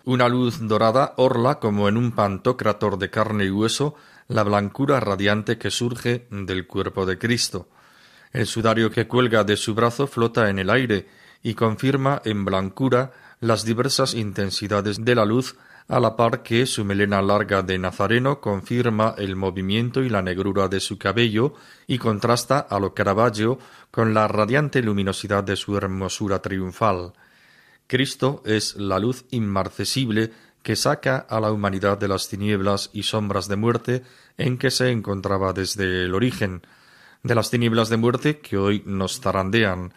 Una 0.09 0.29
luz 0.29 0.61
dorada 0.61 1.15
orla 1.17 1.59
como 1.59 1.89
en 1.89 1.97
un 1.97 2.13
pantocrator 2.13 2.97
de 2.97 3.11
carne 3.11 3.47
y 3.47 3.51
hueso 3.51 3.97
la 4.29 4.45
blancura 4.45 5.01
radiante 5.01 5.59
que 5.59 5.73
surge 5.73 6.29
del 6.31 6.69
cuerpo 6.69 7.07
de 7.07 7.19
Cristo. 7.19 7.69
El 8.33 8.47
sudario 8.47 8.89
que 8.89 9.09
cuelga 9.09 9.43
de 9.43 9.57
su 9.57 9.75
brazo 9.75 10.07
flota 10.07 10.49
en 10.49 10.61
el 10.61 10.71
aire 10.71 11.09
y 11.43 11.55
confirma 11.55 12.23
en 12.25 12.45
blancura 12.45 13.15
las 13.41 13.65
diversas 13.65 14.15
intensidades 14.15 15.05
de 15.05 15.17
la 15.17 15.25
luz 15.25 15.57
a 15.89 15.99
la 15.99 16.15
par 16.15 16.45
que 16.45 16.67
su 16.67 16.85
melena 16.85 17.21
larga 17.21 17.65
de 17.65 17.77
nazareno 17.77 18.41
confirma 18.41 19.17
el 19.19 19.35
movimiento 19.35 20.05
y 20.05 20.09
la 20.09 20.23
negrura 20.23 20.69
de 20.69 20.79
su 20.79 20.99
cabello 20.99 21.55
y 21.89 21.99
contrasta 21.99 22.61
a 22.61 22.79
lo 22.79 22.95
Caravaggio 22.95 23.59
con 23.91 24.15
la 24.15 24.29
radiante 24.29 24.83
luminosidad 24.83 25.43
de 25.43 25.57
su 25.57 25.77
hermosura 25.77 26.41
triunfal. 26.41 27.13
Cristo 27.87 28.43
es 28.45 28.77
la 28.77 28.99
luz 28.99 29.25
inmarcesible 29.31 30.33
que 30.63 30.75
saca 30.75 31.19
a 31.19 31.39
la 31.39 31.53
humanidad 31.53 31.99
de 31.99 32.09
las 32.09 32.29
tinieblas 32.29 32.91
y 32.93 33.05
sombras 33.05 33.47
de 33.47 33.55
muerte 33.55 34.03
en 34.37 34.59
que 34.59 34.73
se 34.73 34.91
encontraba 34.91 35.53
desde 35.53 36.05
el 36.05 36.15
origen, 36.15 36.63
de 37.23 37.35
las 37.37 37.51
tinieblas 37.51 37.89
de 37.89 37.97
muerte 37.97 38.41
que 38.41 38.57
hoy 38.57 38.83
nos 38.85 39.21
zarandean. 39.21 39.95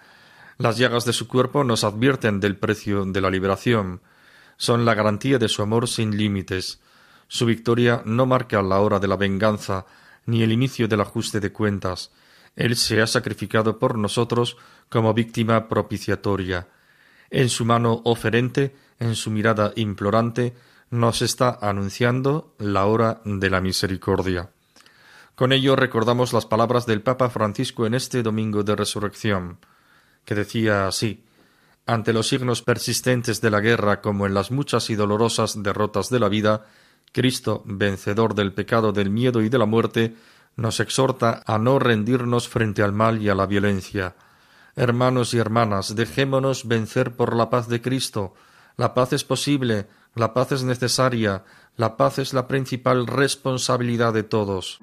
Las 0.59 0.77
llagas 0.77 1.05
de 1.05 1.13
su 1.13 1.27
cuerpo 1.27 1.63
nos 1.63 1.83
advierten 1.83 2.39
del 2.39 2.57
precio 2.57 3.03
de 3.05 3.21
la 3.21 3.31
liberación, 3.31 4.01
son 4.57 4.85
la 4.85 4.93
garantía 4.93 5.39
de 5.39 5.47
su 5.47 5.61
amor 5.63 5.87
sin 5.87 6.17
límites. 6.17 6.81
Su 7.27 7.45
victoria 7.45 8.03
no 8.05 8.25
marca 8.25 8.61
la 8.61 8.79
hora 8.79 8.99
de 8.99 9.07
la 9.07 9.15
venganza, 9.15 9.85
ni 10.25 10.43
el 10.43 10.51
inicio 10.51 10.87
del 10.87 11.01
ajuste 11.01 11.39
de 11.39 11.51
cuentas. 11.51 12.11
Él 12.55 12.75
se 12.75 13.01
ha 13.01 13.07
sacrificado 13.07 13.79
por 13.79 13.97
nosotros 13.97 14.57
como 14.89 15.13
víctima 15.13 15.67
propiciatoria. 15.67 16.67
En 17.29 17.49
su 17.49 17.65
mano 17.65 18.01
oferente 18.05 18.75
en 18.99 19.15
su 19.15 19.31
mirada 19.31 19.71
implorante, 19.75 20.53
nos 20.89 21.21
está 21.21 21.57
anunciando 21.61 22.53
la 22.57 22.85
hora 22.85 23.21
de 23.23 23.49
la 23.49 23.61
misericordia. 23.61 24.49
Con 25.35 25.53
ello 25.53 25.75
recordamos 25.75 26.33
las 26.33 26.45
palabras 26.45 26.85
del 26.85 27.01
Papa 27.01 27.29
Francisco 27.29 27.85
en 27.85 27.93
este 27.93 28.23
domingo 28.23 28.63
de 28.63 28.75
resurrección, 28.75 29.59
que 30.25 30.35
decía 30.35 30.87
así 30.87 31.23
ante 31.89 32.13
los 32.13 32.27
signos 32.27 32.61
persistentes 32.61 33.41
de 33.41 33.49
la 33.49 33.61
guerra 33.61 33.99
como 33.99 34.27
en 34.27 34.35
las 34.35 34.51
muchas 34.51 34.91
y 34.91 34.95
dolorosas 34.95 35.63
derrotas 35.63 36.09
de 36.09 36.19
la 36.19 36.29
vida, 36.29 36.67
Cristo, 37.11 37.63
vencedor 37.65 38.35
del 38.35 38.53
pecado, 38.53 38.91
del 38.91 39.09
miedo 39.09 39.41
y 39.41 39.49
de 39.49 39.57
la 39.57 39.65
muerte, 39.65 40.15
nos 40.55 40.79
exhorta 40.79 41.41
a 41.47 41.57
no 41.57 41.79
rendirnos 41.79 42.47
frente 42.47 42.83
al 42.83 42.93
mal 42.93 43.19
y 43.23 43.29
a 43.29 43.33
la 43.33 43.47
violencia. 43.47 44.15
Hermanos 44.79 45.33
y 45.33 45.39
hermanas, 45.39 45.93
dejémonos 45.93 46.65
vencer 46.65 47.13
por 47.13 47.35
la 47.35 47.49
paz 47.49 47.67
de 47.67 47.81
Cristo, 47.81 48.33
la 48.77 48.93
paz 48.93 49.11
es 49.11 49.25
posible, 49.25 49.89
la 50.15 50.33
paz 50.33 50.53
es 50.53 50.63
necesaria, 50.63 51.43
la 51.75 51.97
paz 51.97 52.17
es 52.17 52.33
la 52.33 52.47
principal 52.47 53.05
responsabilidad 53.05 54.13
de 54.13 54.23
todos. 54.23 54.79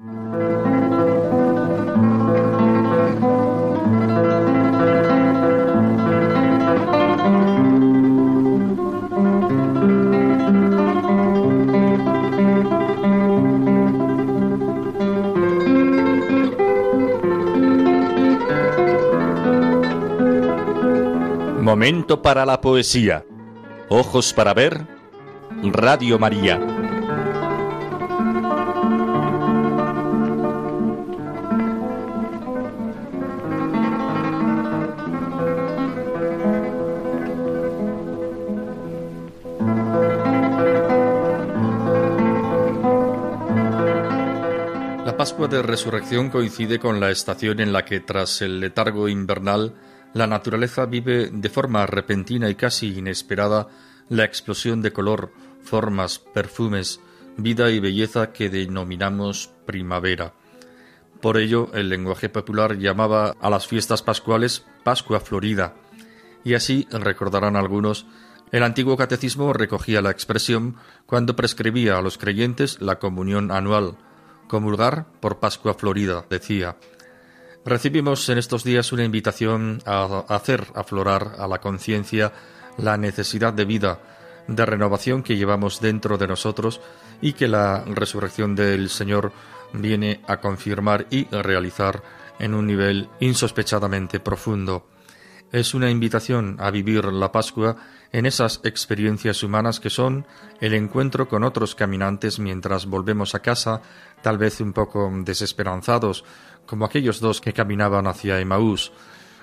Momento 21.67 22.21
para 22.21 22.45
la 22.45 22.61
poesía. 22.61 23.25
Ojos 23.89 24.31
para 24.31 24.53
ver. 24.53 24.87
Radio 25.63 26.17
María. 26.17 26.57
La 45.05 45.17
Pascua 45.17 45.49
de 45.49 45.61
Resurrección 45.61 46.29
coincide 46.29 46.79
con 46.79 47.01
la 47.01 47.11
estación 47.11 47.59
en 47.59 47.73
la 47.73 47.83
que, 47.83 47.99
tras 47.99 48.41
el 48.41 48.61
letargo 48.61 49.09
invernal, 49.09 49.73
la 50.17 50.27
naturaleza 50.27 50.85
vive 50.85 51.29
de 51.31 51.49
forma 51.49 51.85
repentina 51.85 52.49
y 52.49 52.55
casi 52.55 52.97
inesperada 52.97 53.67
la 54.09 54.23
explosión 54.23 54.81
de 54.81 54.91
color, 54.91 55.31
formas, 55.63 56.19
perfumes, 56.19 56.99
vida 57.37 57.69
y 57.69 57.79
belleza 57.79 58.31
que 58.31 58.49
denominamos 58.49 59.51
primavera. 59.65 60.33
Por 61.21 61.37
ello, 61.37 61.69
el 61.73 61.89
lenguaje 61.89 62.29
popular 62.29 62.77
llamaba 62.77 63.35
a 63.39 63.49
las 63.49 63.67
fiestas 63.67 64.01
pascuales 64.01 64.65
Pascua 64.83 65.19
Florida, 65.19 65.75
y 66.43 66.53
así 66.53 66.87
recordarán 66.91 67.55
algunos, 67.55 68.05
el 68.51 68.63
antiguo 68.63 68.95
catecismo 68.95 69.51
recogía 69.51 70.01
la 70.01 70.11
expresión 70.11 70.77
cuando 71.05 71.35
prescribía 71.35 71.97
a 71.97 72.01
los 72.01 72.17
creyentes 72.17 72.81
la 72.81 72.97
comunión 72.97 73.51
anual, 73.51 73.97
comulgar 74.47 75.07
por 75.19 75.39
Pascua 75.39 75.73
Florida, 75.73 76.25
decía, 76.29 76.77
Recibimos 77.67 78.29
en 78.29 78.37
estos 78.37 78.63
días 78.63 78.93
una 78.93 79.03
invitación 79.03 79.81
a 79.85 80.23
hacer 80.29 80.67
aflorar 80.73 81.35
a 81.37 81.49
la 81.49 81.59
conciencia 81.59 82.31
la 82.77 82.95
necesidad 82.95 83.51
de 83.51 83.65
vida, 83.65 83.99
de 84.47 84.65
renovación 84.65 85.21
que 85.21 85.35
llevamos 85.35 85.81
dentro 85.81 86.17
de 86.17 86.29
nosotros 86.29 86.79
y 87.19 87.33
que 87.33 87.49
la 87.49 87.83
resurrección 87.83 88.55
del 88.55 88.87
Señor 88.89 89.33
viene 89.73 90.21
a 90.27 90.37
confirmar 90.37 91.07
y 91.09 91.27
a 91.35 91.41
realizar 91.41 92.01
en 92.39 92.53
un 92.53 92.67
nivel 92.67 93.09
insospechadamente 93.19 94.21
profundo. 94.21 94.87
Es 95.51 95.73
una 95.73 95.89
invitación 95.89 96.55
a 96.59 96.71
vivir 96.71 97.03
la 97.05 97.33
Pascua 97.33 97.75
en 98.13 98.25
esas 98.25 98.61
experiencias 98.63 99.43
humanas 99.43 99.81
que 99.81 99.89
son 99.89 100.25
el 100.61 100.73
encuentro 100.73 101.27
con 101.27 101.43
otros 101.43 101.75
caminantes 101.75 102.39
mientras 102.39 102.85
volvemos 102.85 103.35
a 103.35 103.41
casa, 103.41 103.81
tal 104.21 104.37
vez 104.37 104.61
un 104.61 104.73
poco 104.73 105.11
desesperanzados, 105.23 106.23
como 106.67 106.85
aquellos 106.85 107.19
dos 107.19 107.41
que 107.41 107.53
caminaban 107.53 108.05
hacia 108.05 108.39
Emaús, 108.39 108.91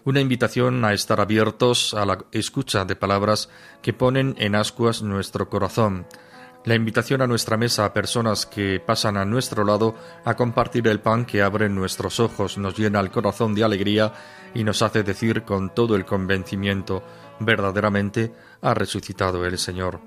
una 0.04 0.20
invitación 0.20 0.84
a 0.84 0.92
estar 0.92 1.20
abiertos 1.20 1.94
a 1.94 2.06
la 2.06 2.18
escucha 2.30 2.84
de 2.84 2.94
palabras 2.94 3.48
que 3.82 3.92
ponen 3.92 4.36
en 4.38 4.54
ascuas 4.54 5.02
nuestro 5.02 5.48
corazón, 5.48 6.06
la 6.64 6.74
invitación 6.74 7.20
a 7.20 7.26
nuestra 7.26 7.58
mesa 7.58 7.84
a 7.84 7.92
personas 7.92 8.46
que 8.46 8.80
pasan 8.80 9.18
a 9.18 9.24
nuestro 9.26 9.64
lado 9.64 9.94
a 10.24 10.34
compartir 10.34 10.88
el 10.88 11.00
pan 11.00 11.26
que 11.26 11.42
abre 11.42 11.68
nuestros 11.68 12.20
ojos, 12.20 12.56
nos 12.56 12.78
llena 12.78 13.00
el 13.00 13.10
corazón 13.10 13.54
de 13.54 13.64
alegría 13.64 14.12
y 14.54 14.64
nos 14.64 14.80
hace 14.80 15.02
decir 15.02 15.42
con 15.42 15.74
todo 15.74 15.94
el 15.94 16.06
convencimiento, 16.06 17.02
verdaderamente 17.40 18.32
ha 18.62 18.72
resucitado 18.72 19.44
el 19.44 19.58
Señor. 19.58 20.00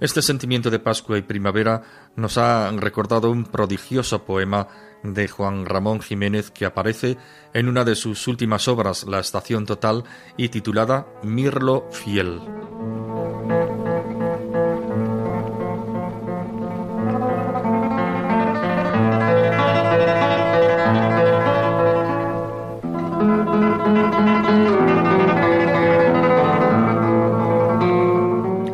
Este 0.00 0.22
sentimiento 0.22 0.70
de 0.70 0.78
Pascua 0.78 1.18
y 1.18 1.22
primavera 1.22 1.82
nos 2.16 2.36
ha 2.38 2.70
recordado 2.72 3.30
un 3.30 3.44
prodigioso 3.44 4.24
poema 4.24 4.68
de 5.02 5.28
Juan 5.28 5.66
Ramón 5.66 6.00
Jiménez 6.00 6.50
que 6.50 6.64
aparece 6.64 7.16
en 7.54 7.68
una 7.68 7.84
de 7.84 7.94
sus 7.94 8.26
últimas 8.28 8.68
obras, 8.68 9.04
La 9.04 9.20
Estación 9.20 9.66
Total, 9.66 10.04
y 10.36 10.48
titulada 10.48 11.06
Mirlo 11.22 11.88
Fiel. 11.90 12.40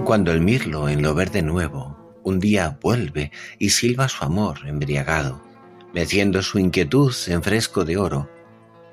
Cuando 0.05 0.33
el 0.33 0.43
mirlo 0.43 0.89
en 0.89 1.03
lo 1.03 1.15
verde 1.15 1.43
nuevo 1.43 2.21
un 2.23 2.41
día 2.41 2.79
vuelve 2.81 3.33
y 3.59 3.71
silba 3.71 4.09
su 4.09 4.25
amor 4.25 4.61
embriagado, 4.67 5.43
meciendo 5.95 6.43
su 6.43 6.59
inquietud 6.59 7.15
en 7.29 7.43
fresco 7.43 7.85
de 7.85 7.97
oro, 7.97 8.29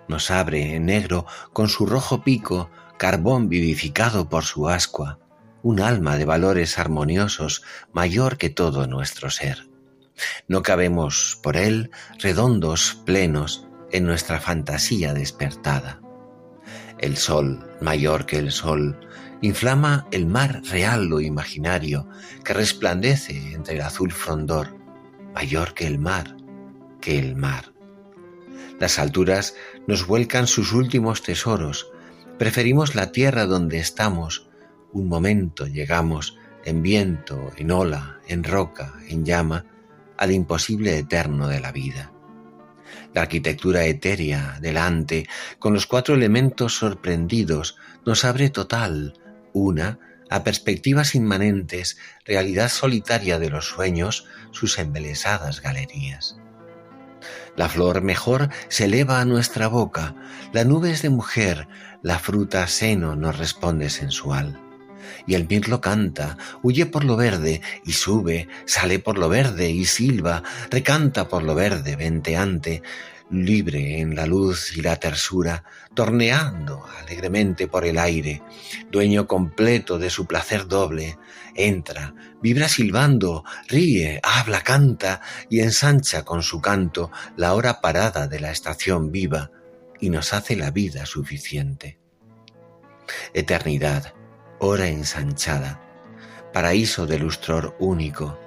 nos 0.08 0.30
abre 0.30 0.76
en 0.76 0.86
negro 0.86 1.26
con 1.52 1.68
su 1.68 1.86
rojo 1.86 2.24
pico, 2.24 2.70
carbón 2.98 3.50
vivificado 3.50 4.30
por 4.30 4.44
su 4.44 4.70
ascua, 4.70 5.20
un 5.64 5.82
alma 5.82 6.18
de 6.18 6.26
valores 6.26 6.78
armoniosos 6.78 7.64
mayor 7.92 8.38
que 8.38 8.50
todo 8.50 8.88
nuestro 8.88 9.32
ser. 9.32 9.68
No 10.48 10.62
cabemos 10.62 11.40
por 11.42 11.58
él 11.58 11.90
redondos, 12.20 13.02
plenos, 13.06 13.66
en 13.92 14.06
nuestra 14.06 14.40
fantasía 14.40 15.14
despertada. 15.14 16.02
El 17.00 17.18
sol, 17.18 17.68
mayor 17.82 18.28
que 18.28 18.38
el 18.38 18.52
sol, 18.52 19.00
inflama 19.42 20.08
el 20.12 20.28
mar 20.28 20.62
real 20.70 21.12
o 21.12 21.20
imaginario 21.20 22.08
que 22.46 22.54
resplandece 22.54 23.54
entre 23.54 23.76
el 23.76 23.82
azul 23.82 24.12
frondor, 24.12 24.76
mayor 25.34 25.74
que 25.74 25.88
el 25.88 25.98
mar, 25.98 26.36
que 27.02 27.20
el 27.20 27.36
mar. 27.36 27.74
Las 28.80 28.98
alturas 29.00 29.56
nos 29.88 30.08
vuelcan 30.08 30.48
sus 30.48 30.72
últimos 30.74 31.22
tesoros, 31.22 31.92
preferimos 32.38 32.96
la 32.96 33.12
tierra 33.12 33.46
donde 33.46 33.80
estamos, 33.80 34.48
un 34.94 35.08
momento 35.08 35.68
llegamos 35.68 36.38
en 36.66 36.82
viento, 36.82 37.52
en 37.58 37.72
ola, 37.72 38.20
en 38.28 38.44
roca, 38.44 38.94
en 39.08 39.26
llama, 39.26 39.66
al 40.18 40.32
imposible 40.32 40.98
eterno 40.98 41.48
de 41.48 41.60
la 41.60 41.72
vida. 41.72 42.12
La 43.14 43.22
arquitectura 43.22 43.86
etérea 43.86 44.58
delante, 44.62 45.28
con 45.60 45.74
los 45.74 45.86
cuatro 45.86 46.16
elementos 46.16 46.76
sorprendidos, 46.76 47.78
nos 48.06 48.24
abre 48.24 48.50
total, 48.50 49.14
una, 49.54 50.00
a 50.30 50.44
perspectivas 50.44 51.14
inmanentes, 51.14 51.98
realidad 52.26 52.70
solitaria 52.70 53.38
de 53.38 53.50
los 53.50 53.68
sueños, 53.68 54.26
sus 54.52 54.80
embelesadas 54.80 55.62
galerías. 55.62 56.41
La 57.62 57.70
flor 57.70 58.02
mejor 58.02 58.50
se 58.70 58.86
eleva 58.86 59.22
a 59.22 59.26
nuestra 59.26 59.68
boca, 59.68 60.16
la 60.52 60.64
nube 60.64 60.90
es 60.90 61.04
de 61.04 61.12
mujer, 61.12 61.68
la 62.02 62.18
fruta 62.18 62.66
seno 62.66 63.16
nos 63.16 63.38
responde 63.38 63.92
sensual. 63.92 64.60
Y 65.28 65.36
el 65.36 65.48
mirlo 65.48 65.80
canta, 65.80 66.40
huye 66.64 66.88
por 66.88 67.04
lo 67.04 67.18
verde 67.18 67.62
y 67.86 67.92
sube, 67.92 68.48
sale 68.66 68.98
por 68.98 69.20
lo 69.20 69.30
verde 69.30 69.70
y 69.70 69.86
silba, 69.86 70.42
recanta 70.72 71.28
por 71.28 71.44
lo 71.44 71.54
verde 71.54 71.96
venteante, 71.96 72.82
libre 73.30 74.00
en 74.00 74.16
la 74.16 74.26
luz 74.26 74.76
y 74.76 74.82
la 74.82 74.96
tersura, 74.96 75.64
torneando 75.94 76.84
alegremente 77.04 77.68
por 77.68 77.86
el 77.86 78.00
aire, 78.00 78.42
dueño 78.90 79.28
completo 79.28 80.00
de 80.00 80.10
su 80.10 80.26
placer 80.26 80.68
doble, 80.68 81.20
entra, 81.56 82.14
vibra 82.42 82.68
silbando, 82.68 83.44
ríe, 83.68 84.20
habla, 84.24 84.62
canta 84.62 85.22
y 85.50 85.62
ensancha 85.62 86.24
con 86.24 86.44
su 86.44 86.62
canto 86.62 87.12
la 87.36 87.54
hora 87.54 87.82
parada 87.82 88.28
de 88.28 88.40
la 88.40 88.52
estación 88.52 89.12
viva 89.12 89.52
y 90.00 90.10
nos 90.10 90.34
hace 90.34 90.56
la 90.56 90.72
vida 90.72 91.06
suficiente. 91.06 92.00
Eternidad, 93.34 94.14
hora 94.60 94.88
ensanchada, 94.88 95.82
paraíso 96.54 97.06
de 97.06 97.20
lustror 97.20 97.76
único, 97.80 98.40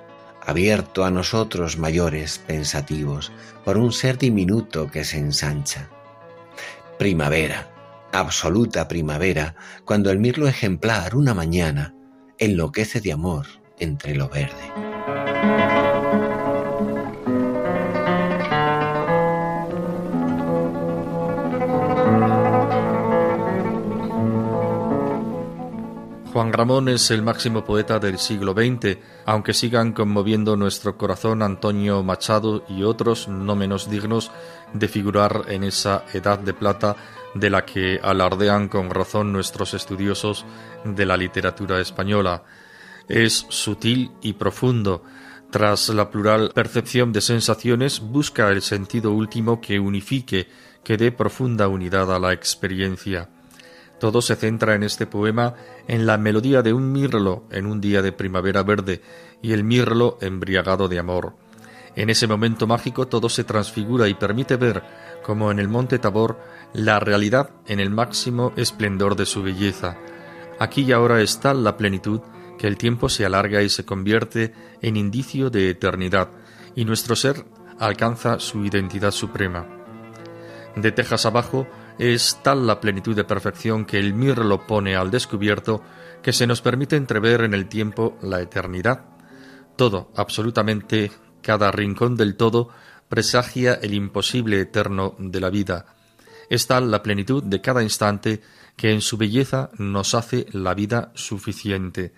abierto 0.44 1.04
a 1.04 1.10
nosotros 1.10 1.78
mayores 1.78 2.38
pensativos 2.38 3.32
por 3.64 3.78
un 3.78 3.92
ser 3.92 4.18
diminuto 4.18 4.90
que 4.90 5.04
se 5.04 5.18
ensancha. 5.18 5.88
Primavera, 6.98 7.70
absoluta 8.12 8.86
primavera, 8.86 9.56
cuando 9.84 10.10
el 10.10 10.18
mirlo 10.18 10.46
ejemplar 10.46 11.16
una 11.16 11.34
mañana 11.34 11.93
enloquece 12.38 13.00
de 13.00 13.12
amor 13.12 13.46
entre 13.78 14.14
lo 14.14 14.28
verde. 14.28 14.72
Juan 26.34 26.52
Ramón 26.52 26.88
es 26.88 27.12
el 27.12 27.22
máximo 27.22 27.64
poeta 27.64 28.00
del 28.00 28.18
siglo 28.18 28.54
XX, 28.54 28.98
aunque 29.24 29.54
sigan 29.54 29.92
conmoviendo 29.92 30.56
nuestro 30.56 30.98
corazón 30.98 31.42
Antonio 31.42 32.02
Machado 32.02 32.64
y 32.68 32.82
otros 32.82 33.28
no 33.28 33.54
menos 33.54 33.88
dignos 33.88 34.32
de 34.72 34.88
figurar 34.88 35.44
en 35.46 35.62
esa 35.62 36.04
edad 36.12 36.40
de 36.40 36.52
plata 36.52 36.96
de 37.34 37.50
la 37.50 37.64
que 37.64 38.00
alardean 38.02 38.68
con 38.68 38.90
razón 38.90 39.32
nuestros 39.32 39.74
estudiosos 39.74 40.44
de 40.84 41.06
la 41.06 41.16
literatura 41.16 41.80
española. 41.80 42.44
Es 43.08 43.46
sutil 43.48 44.12
y 44.22 44.34
profundo. 44.34 45.02
Tras 45.50 45.88
la 45.90 46.10
plural 46.10 46.50
percepción 46.54 47.12
de 47.12 47.20
sensaciones, 47.20 48.00
busca 48.00 48.50
el 48.50 48.62
sentido 48.62 49.12
último 49.12 49.60
que 49.60 49.78
unifique, 49.78 50.48
que 50.82 50.96
dé 50.96 51.12
profunda 51.12 51.68
unidad 51.68 52.12
a 52.14 52.18
la 52.18 52.32
experiencia. 52.32 53.28
Todo 54.00 54.20
se 54.20 54.36
centra 54.36 54.74
en 54.74 54.82
este 54.82 55.06
poema 55.06 55.54
en 55.86 56.06
la 56.06 56.18
melodía 56.18 56.62
de 56.62 56.72
un 56.72 56.92
mirlo 56.92 57.44
en 57.50 57.66
un 57.66 57.80
día 57.80 58.02
de 58.02 58.12
primavera 58.12 58.62
verde 58.62 59.00
y 59.42 59.52
el 59.52 59.64
mirlo 59.64 60.18
embriagado 60.20 60.88
de 60.88 60.98
amor. 60.98 61.36
En 61.96 62.10
ese 62.10 62.26
momento 62.26 62.66
mágico 62.66 63.06
todo 63.06 63.28
se 63.28 63.44
transfigura 63.44 64.08
y 64.08 64.14
permite 64.14 64.56
ver, 64.56 64.82
como 65.22 65.50
en 65.50 65.58
el 65.58 65.68
monte 65.68 65.98
Tabor, 65.98 66.40
la 66.72 66.98
realidad 66.98 67.50
en 67.66 67.80
el 67.80 67.90
máximo 67.90 68.52
esplendor 68.56 69.16
de 69.16 69.26
su 69.26 69.42
belleza. 69.42 69.96
Aquí 70.58 70.82
y 70.82 70.92
ahora 70.92 71.20
está 71.20 71.54
la 71.54 71.76
plenitud 71.76 72.20
que 72.58 72.66
el 72.66 72.76
tiempo 72.76 73.08
se 73.08 73.24
alarga 73.24 73.62
y 73.62 73.68
se 73.68 73.84
convierte 73.84 74.54
en 74.82 74.96
indicio 74.96 75.50
de 75.50 75.70
eternidad, 75.70 76.30
y 76.74 76.84
nuestro 76.84 77.16
ser 77.16 77.44
alcanza 77.78 78.38
su 78.38 78.64
identidad 78.64 79.10
suprema. 79.10 79.66
De 80.76 80.92
Tejas 80.92 81.26
abajo, 81.26 81.66
es 81.98 82.40
tal 82.42 82.66
la 82.66 82.80
plenitud 82.80 83.14
de 83.14 83.24
perfección 83.24 83.84
que 83.84 83.98
el 83.98 84.14
mirlo 84.14 84.66
pone 84.66 84.96
al 84.96 85.10
descubierto 85.10 85.82
que 86.22 86.32
se 86.32 86.46
nos 86.46 86.60
permite 86.60 86.96
entrever 86.96 87.42
en 87.42 87.54
el 87.54 87.66
tiempo 87.66 88.16
la 88.20 88.40
eternidad. 88.40 89.04
Todo, 89.76 90.10
absolutamente 90.16 91.12
cada 91.44 91.70
rincón 91.70 92.16
del 92.16 92.36
todo, 92.36 92.70
presagia 93.08 93.74
el 93.74 93.94
imposible 93.94 94.58
eterno 94.60 95.14
de 95.18 95.40
la 95.40 95.50
vida. 95.50 95.86
Es 96.48 96.66
tal 96.66 96.90
la 96.90 97.02
plenitud 97.02 97.42
de 97.42 97.60
cada 97.60 97.82
instante 97.82 98.42
que 98.76 98.90
en 98.90 99.00
su 99.00 99.16
belleza 99.16 99.70
nos 99.78 100.14
hace 100.14 100.46
la 100.52 100.74
vida 100.74 101.12
suficiente. 101.14 102.12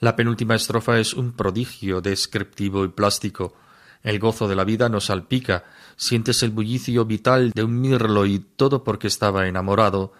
La 0.00 0.14
penúltima 0.14 0.54
estrofa 0.54 0.98
es 0.98 1.14
un 1.14 1.32
prodigio 1.32 2.00
descriptivo 2.00 2.84
y 2.84 2.88
plástico. 2.88 3.54
El 4.02 4.20
gozo 4.20 4.46
de 4.46 4.54
la 4.54 4.64
vida 4.64 4.88
nos 4.88 5.06
salpica, 5.06 5.64
sientes 5.96 6.42
el 6.42 6.50
bullicio 6.50 7.04
vital 7.04 7.50
de 7.52 7.64
un 7.64 7.80
mirlo 7.80 8.26
y 8.26 8.38
todo 8.38 8.84
porque 8.84 9.08
estaba 9.08 9.48
enamorado. 9.48 10.12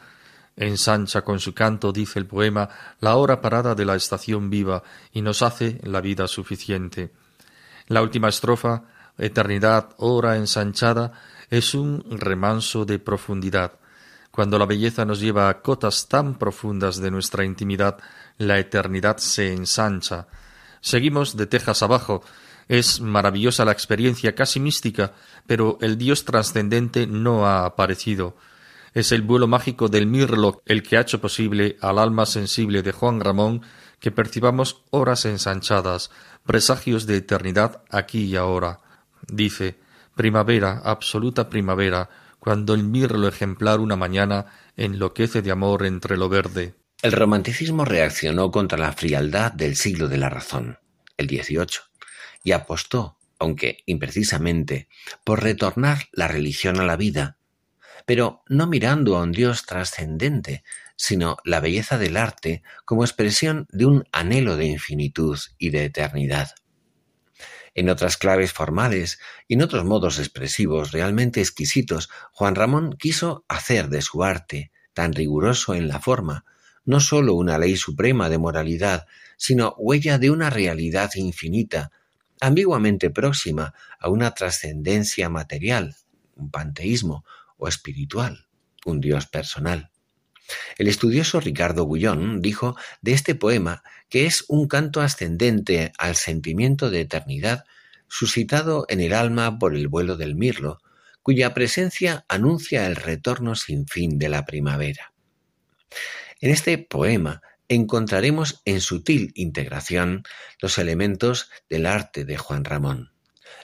Ensancha 0.57 1.23
con 1.23 1.39
su 1.39 1.55
canto, 1.55 1.93
dice 1.93 2.19
el 2.19 2.27
poema, 2.27 2.69
la 2.99 3.15
hora 3.15 3.41
parada 3.41 3.77
de 3.77 3.85
la 3.85 3.95
estación 3.95 4.51
viva 4.51 4.83
y 5.13 5.23
nos 5.23 5.43
hace 5.43 5.79
la 5.85 6.01
vida 6.01 6.27
suficiente. 6.27 7.13
La 7.89 8.03
última 8.03 8.29
estrofa, 8.29 8.85
eternidad, 9.17 9.91
hora 9.97 10.37
ensanchada, 10.37 11.13
es 11.51 11.75
un 11.75 12.05
remanso 12.11 12.85
de 12.85 12.99
profundidad. 12.99 13.73
Cuando 14.31 14.59
la 14.59 14.67
belleza 14.67 15.05
nos 15.05 15.21
lleva 15.21 15.49
a 15.49 15.63
cotas 15.63 16.07
tan 16.07 16.39
profundas 16.39 16.99
de 16.99 17.11
nuestra 17.11 17.45
intimidad, 17.45 17.99
la 18.37 18.59
eternidad 18.59 19.17
se 19.17 19.53
ensancha. 19.53 20.29
Seguimos 20.81 21.37
de 21.37 21.47
tejas 21.47 21.83
abajo, 21.83 22.23
es 22.69 23.01
maravillosa 23.01 23.65
la 23.65 23.73
experiencia 23.73 24.35
casi 24.35 24.61
mística, 24.61 25.15
pero 25.47 25.79
el 25.81 25.97
Dios 25.97 26.27
trascendente 26.27 27.07
no 27.07 27.47
ha 27.47 27.65
aparecido. 27.65 28.37
Es 28.93 29.13
el 29.13 29.23
vuelo 29.23 29.47
mágico 29.47 29.89
del 29.89 30.07
mirlo 30.07 30.63
el 30.67 30.83
que 30.83 30.99
ha 30.99 31.01
hecho 31.01 31.21
posible 31.21 31.79
al 31.81 31.99
alma 31.99 32.27
sensible 32.27 32.83
de 32.83 32.93
Juan 32.93 33.21
Ramón 33.21 33.63
que 34.01 34.11
percibamos 34.13 34.83
horas 34.91 35.25
ensanchadas, 35.25 36.11
presagios 36.49 37.07
de 37.07 37.19
eternidad 37.19 37.83
aquí 37.91 38.25
y 38.25 38.37
ahora. 38.37 38.81
Dice 39.31 39.79
primavera, 40.17 40.81
absoluta 40.83 41.51
primavera, 41.51 42.09
cuando 42.41 42.73
el 42.73 42.85
mirlo 42.85 43.29
ejemplar 43.29 43.81
una 43.81 43.97
mañana 43.97 44.47
enloquece 44.75 45.43
de 45.43 45.51
amor 45.51 45.85
entre 45.85 46.17
lo 46.17 46.31
verde. 46.31 46.75
El 47.03 47.13
romanticismo 47.13 47.85
reaccionó 47.85 48.51
contra 48.51 48.79
la 48.79 48.95
frialdad 48.95 49.53
del 49.53 49.77
siglo 49.77 50.09
de 50.09 50.17
la 50.17 50.31
razón, 50.31 50.79
el 51.19 51.29
XVIII 51.29 51.67
y 52.43 52.53
apostó, 52.53 53.19
aunque 53.39 53.83
imprecisamente, 53.85 54.89
por 55.25 55.43
retornar 55.43 56.09
la 56.13 56.29
religión 56.29 56.81
a 56.81 56.87
la 56.87 56.97
vida, 56.97 57.38
pero 58.09 58.43
no 58.49 58.67
mirando 58.67 59.19
a 59.19 59.23
un 59.23 59.33
Dios 59.33 59.67
trascendente, 59.67 60.65
sino 60.97 61.37
la 61.45 61.61
belleza 61.61 61.99
del 61.99 62.17
arte 62.17 62.63
como 62.87 63.05
expresión 63.05 63.67
de 63.71 63.85
un 63.85 64.05
anhelo 64.13 64.57
de 64.57 64.65
infinitud 64.65 65.39
y 65.59 65.69
de 65.69 65.85
eternidad. 65.85 66.55
En 67.75 67.91
otras 67.91 68.17
claves 68.17 68.55
formales 68.55 69.21
y 69.47 69.55
en 69.55 69.63
otros 69.63 69.85
modos 69.85 70.19
expresivos 70.19 70.93
realmente 70.93 71.43
exquisitos, 71.43 72.09
Juan 72.33 72.55
Ramón 72.55 72.97
quiso 72.99 73.45
hacer 73.47 73.91
de 73.91 74.01
su 74.01 74.25
arte, 74.25 74.73
tan 74.95 75.13
riguroso 75.13 75.75
en 75.75 75.87
la 75.87 76.01
forma, 76.01 76.47
no 76.87 77.01
sólo 77.01 77.35
una 77.35 77.59
ley 77.59 77.77
suprema 77.77 78.31
de 78.31 78.39
moralidad, 78.39 79.07
sino 79.37 79.75
huella 79.77 80.17
de 80.17 80.31
una 80.31 80.49
realidad 80.49 81.11
infinita, 81.15 81.93
ambiguamente 82.41 83.11
próxima 83.11 83.75
a 84.01 84.09
una 84.09 84.31
trascendencia 84.31 85.29
material, 85.29 85.95
un 86.37 86.51
panteísmo 86.51 87.27
o 87.59 87.69
espiritual, 87.69 88.47
un 88.87 89.01
Dios 89.01 89.27
personal. 89.27 89.91
El 90.79 90.89
estudioso 90.89 91.41
Ricardo 91.41 91.85
Gullón 91.85 92.41
dijo 92.41 92.77
de 93.03 93.13
este 93.13 93.35
poema 93.35 93.83
que 94.09 94.27
es 94.27 94.45
un 94.49 94.67
canto 94.67 95.03
ascendente 95.03 95.93
al 95.99 96.17
sentimiento 96.17 96.91
de 96.91 97.03
eternidad 97.03 97.65
suscitado 98.09 98.87
en 98.89 99.01
el 99.01 99.13
alma 99.13 99.59
por 99.59 99.75
el 99.75 99.89
vuelo 99.89 100.17
del 100.17 100.35
mirlo, 100.35 100.79
cuya 101.23 101.53
presencia 101.53 102.25
anuncia 102.29 102.87
el 102.87 102.97
retorno 102.97 103.55
sin 103.55 103.87
fin 103.87 104.19
de 104.19 104.31
la 104.31 104.47
primavera. 104.47 105.13
En 106.41 106.51
este 106.51 106.79
poema 106.79 107.43
encontraremos 107.69 108.63
en 108.65 108.81
sutil 108.81 109.33
integración 109.35 110.23
los 110.61 110.79
elementos 110.79 111.51
del 111.69 111.85
arte 111.85 112.25
de 112.25 112.39
Juan 112.39 112.65
Ramón. 112.65 113.13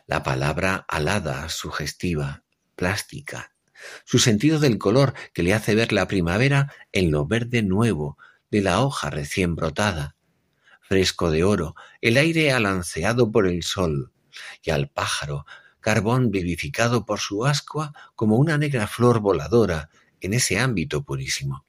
La 0.07 0.22
palabra 0.22 0.84
alada, 0.88 1.49
sugestiva, 1.49 2.45
plástica, 2.76 3.54
su 4.05 4.18
sentido 4.18 4.59
del 4.59 4.78
color 4.78 5.14
que 5.32 5.43
le 5.43 5.55
hace 5.55 5.74
ver 5.74 5.93
la 5.93 6.09
primavera 6.09 6.72
en 6.93 7.11
lo 7.11 7.26
verde 7.26 7.62
nuevo 7.62 8.18
de 8.51 8.62
la 8.62 8.80
hoja 8.80 9.11
recién 9.11 9.55
brotada, 9.55 10.16
fresco 10.80 11.30
de 11.30 11.45
oro, 11.45 11.74
el 12.01 12.16
aire 12.16 12.53
alanceado 12.53 13.30
por 13.30 13.47
el 13.47 13.62
sol, 13.62 14.12
y 14.62 14.70
al 14.70 14.89
pájaro, 14.89 15.47
carbón 15.80 16.30
vivificado 16.30 17.05
por 17.05 17.20
su 17.20 17.45
ascua 17.45 17.93
como 18.14 18.37
una 18.37 18.59
negra 18.59 18.87
flor 18.87 19.20
voladora 19.20 19.91
en 20.20 20.35
ese 20.35 20.59
ámbito 20.59 21.03
purísimo. 21.05 21.64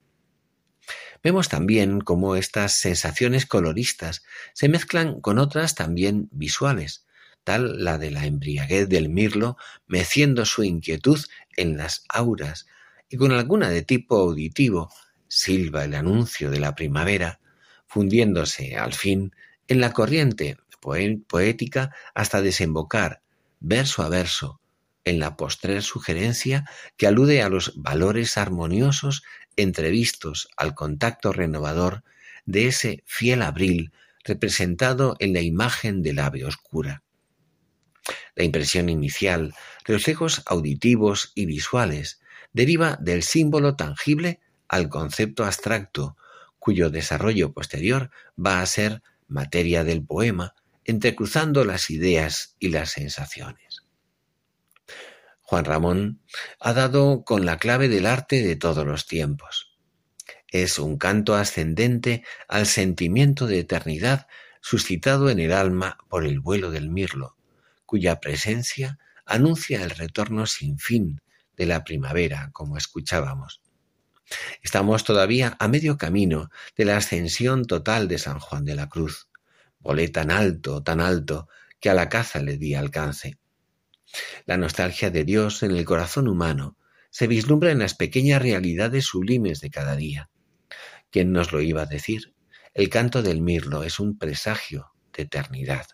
Vemos 1.23 1.49
también 1.49 2.01
cómo 2.01 2.35
estas 2.35 2.79
sensaciones 2.79 3.45
coloristas 3.45 4.23
se 4.53 4.69
mezclan 4.69 5.21
con 5.21 5.39
otras 5.39 5.75
también 5.75 6.29
visuales, 6.31 7.04
tal 7.45 7.85
la 7.85 7.97
de 7.97 8.11
la 8.11 8.25
embriaguez 8.25 8.89
del 8.89 9.07
mirlo 9.07 9.55
meciendo 9.87 10.43
su 10.45 10.65
inquietud 10.65 11.19
en 11.55 11.77
las 11.77 12.03
auras 12.09 12.65
y 13.07 13.15
con 13.15 13.31
alguna 13.31 13.69
de 13.69 13.83
tipo 13.83 14.17
auditivo 14.17 14.91
silba 15.29 15.85
el 15.85 15.95
anuncio 15.95 16.51
de 16.51 16.59
la 16.59 16.75
primavera, 16.75 17.39
fundiéndose 17.87 18.75
al 18.75 18.93
fin 18.93 19.33
en 19.67 19.79
la 19.79 19.93
corriente 19.93 20.57
poética 21.27 21.95
hasta 22.13 22.41
desembocar, 22.41 23.21
verso 23.59 24.03
a 24.03 24.09
verso, 24.09 24.59
en 25.03 25.19
la 25.19 25.37
postrer 25.37 25.81
sugerencia 25.81 26.65
que 26.97 27.07
alude 27.07 27.41
a 27.41 27.49
los 27.49 27.73
valores 27.75 28.37
armoniosos 28.37 29.23
entrevistos 29.55 30.49
al 30.57 30.75
contacto 30.75 31.31
renovador 31.31 32.03
de 32.45 32.67
ese 32.67 33.03
fiel 33.05 33.41
abril 33.41 33.91
representado 34.23 35.15
en 35.19 35.33
la 35.33 35.41
imagen 35.41 36.01
del 36.01 36.19
ave 36.19 36.45
oscura. 36.45 37.03
La 38.35 38.43
impresión 38.43 38.89
inicial, 38.89 39.53
reflejos 39.83 40.43
auditivos 40.45 41.31
y 41.35 41.45
visuales, 41.45 42.21
deriva 42.53 42.97
del 43.01 43.23
símbolo 43.23 43.75
tangible 43.75 44.39
al 44.67 44.89
concepto 44.89 45.45
abstracto, 45.45 46.17
cuyo 46.59 46.89
desarrollo 46.89 47.53
posterior 47.53 48.11
va 48.43 48.61
a 48.61 48.65
ser 48.65 49.03
materia 49.27 49.83
del 49.83 50.03
poema, 50.03 50.55
entrecruzando 50.83 51.63
las 51.65 51.89
ideas 51.89 52.55
y 52.59 52.69
las 52.69 52.91
sensaciones. 52.91 53.83
Juan 55.41 55.65
Ramón 55.65 56.21
ha 56.59 56.73
dado 56.73 57.23
con 57.23 57.45
la 57.45 57.57
clave 57.57 57.87
del 57.87 58.07
arte 58.07 58.41
de 58.41 58.55
todos 58.55 58.85
los 58.85 59.05
tiempos. 59.05 59.77
Es 60.47 60.79
un 60.79 60.97
canto 60.97 61.35
ascendente 61.35 62.23
al 62.47 62.65
sentimiento 62.65 63.45
de 63.45 63.59
eternidad 63.59 64.27
suscitado 64.61 65.29
en 65.29 65.39
el 65.39 65.53
alma 65.53 65.97
por 66.09 66.25
el 66.25 66.39
vuelo 66.39 66.71
del 66.71 66.89
mirlo, 66.89 67.35
cuya 67.85 68.19
presencia 68.19 68.97
anuncia 69.25 69.83
el 69.83 69.89
retorno 69.91 70.45
sin 70.45 70.77
fin 70.77 71.21
de 71.55 71.65
la 71.65 71.83
primavera, 71.83 72.49
como 72.53 72.77
escuchábamos. 72.77 73.61
Estamos 74.61 75.03
todavía 75.03 75.55
a 75.59 75.67
medio 75.67 75.97
camino 75.97 76.49
de 76.75 76.85
la 76.85 76.97
ascensión 76.97 77.65
total 77.65 78.07
de 78.07 78.17
San 78.17 78.39
Juan 78.39 78.65
de 78.65 78.75
la 78.75 78.89
Cruz. 78.89 79.27
Volé 79.79 80.07
tan 80.09 80.31
alto, 80.31 80.81
tan 80.81 80.99
alto, 80.99 81.47
que 81.79 81.89
a 81.89 81.93
la 81.93 82.09
caza 82.09 82.41
le 82.41 82.57
di 82.57 82.73
alcance. 82.73 83.37
La 84.45 84.57
nostalgia 84.57 85.09
de 85.09 85.23
Dios 85.23 85.61
en 85.63 85.71
el 85.71 85.85
corazón 85.85 86.27
humano 86.27 86.77
se 87.09 87.27
vislumbra 87.27 87.71
en 87.71 87.79
las 87.79 87.93
pequeñas 87.93 88.41
realidades 88.41 89.05
sublimes 89.05 89.61
de 89.61 89.69
cada 89.69 89.95
día. 89.95 90.29
¿Quién 91.11 91.31
nos 91.31 91.51
lo 91.51 91.61
iba 91.61 91.83
a 91.83 91.85
decir? 91.85 92.33
El 92.73 92.89
canto 92.89 93.21
del 93.21 93.41
mirlo 93.41 93.83
es 93.83 93.99
un 93.99 94.17
presagio 94.17 94.91
de 95.13 95.23
eternidad. 95.23 95.87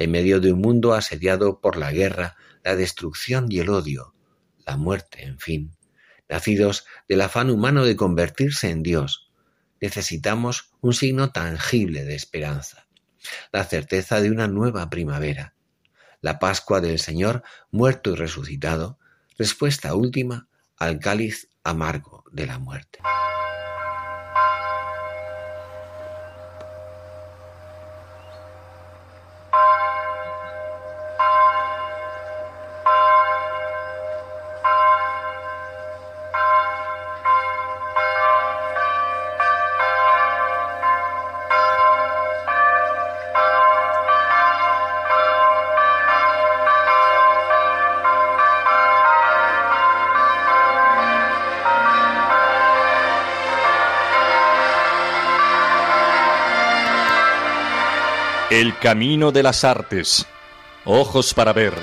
En 0.00 0.12
medio 0.12 0.38
de 0.38 0.52
un 0.52 0.60
mundo 0.60 0.94
asediado 0.94 1.60
por 1.60 1.76
la 1.76 1.90
guerra, 1.90 2.36
la 2.62 2.76
destrucción 2.76 3.50
y 3.50 3.58
el 3.58 3.68
odio, 3.68 4.14
la 4.64 4.76
muerte, 4.76 5.24
en 5.24 5.40
fin, 5.40 5.76
nacidos 6.28 6.86
del 7.08 7.20
afán 7.20 7.50
humano 7.50 7.84
de 7.84 7.96
convertirse 7.96 8.70
en 8.70 8.84
Dios, 8.84 9.32
necesitamos 9.80 10.70
un 10.80 10.94
signo 10.94 11.32
tangible 11.32 12.04
de 12.04 12.14
esperanza, 12.14 12.86
la 13.50 13.64
certeza 13.64 14.20
de 14.20 14.30
una 14.30 14.46
nueva 14.46 14.88
primavera, 14.88 15.56
la 16.20 16.38
Pascua 16.38 16.80
del 16.80 17.00
Señor 17.00 17.42
muerto 17.72 18.12
y 18.12 18.14
resucitado, 18.14 19.00
respuesta 19.36 19.96
última 19.96 20.46
al 20.76 21.00
cáliz 21.00 21.48
amargo 21.64 22.22
de 22.30 22.46
la 22.46 22.60
muerte. 22.60 23.00
El 58.50 58.78
camino 58.78 59.30
de 59.30 59.42
las 59.42 59.62
artes. 59.62 60.26
Ojos 60.86 61.34
para 61.34 61.52
ver. 61.52 61.74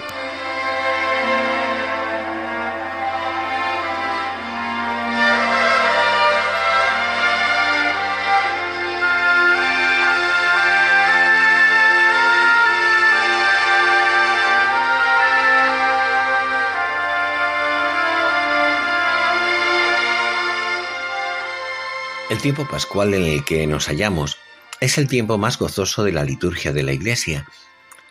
El 22.31 22.41
tiempo 22.41 22.67
pascual 22.67 23.13
en 23.13 23.23
el 23.23 23.45
que 23.45 23.67
nos 23.67 23.85
hallamos 23.85 24.39
es 24.79 24.97
el 24.97 25.07
tiempo 25.07 25.37
más 25.37 25.57
gozoso 25.57 26.03
de 26.03 26.11
la 26.11 26.23
liturgia 26.23 26.73
de 26.73 26.83
la 26.83 26.93
Iglesia 26.93 27.45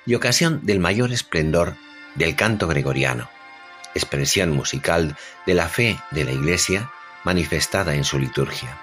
y 0.06 0.14
ocasión 0.14 0.60
del 0.64 0.80
mayor 0.80 1.12
esplendor 1.12 1.76
del 2.14 2.36
canto 2.36 2.68
gregoriano, 2.68 3.28
expresión 3.94 4.50
musical 4.50 5.16
de 5.46 5.54
la 5.54 5.68
fe 5.68 5.98
de 6.10 6.24
la 6.24 6.32
Iglesia 6.32 6.90
manifestada 7.24 7.94
en 7.94 8.04
su 8.04 8.18
liturgia. 8.18 8.78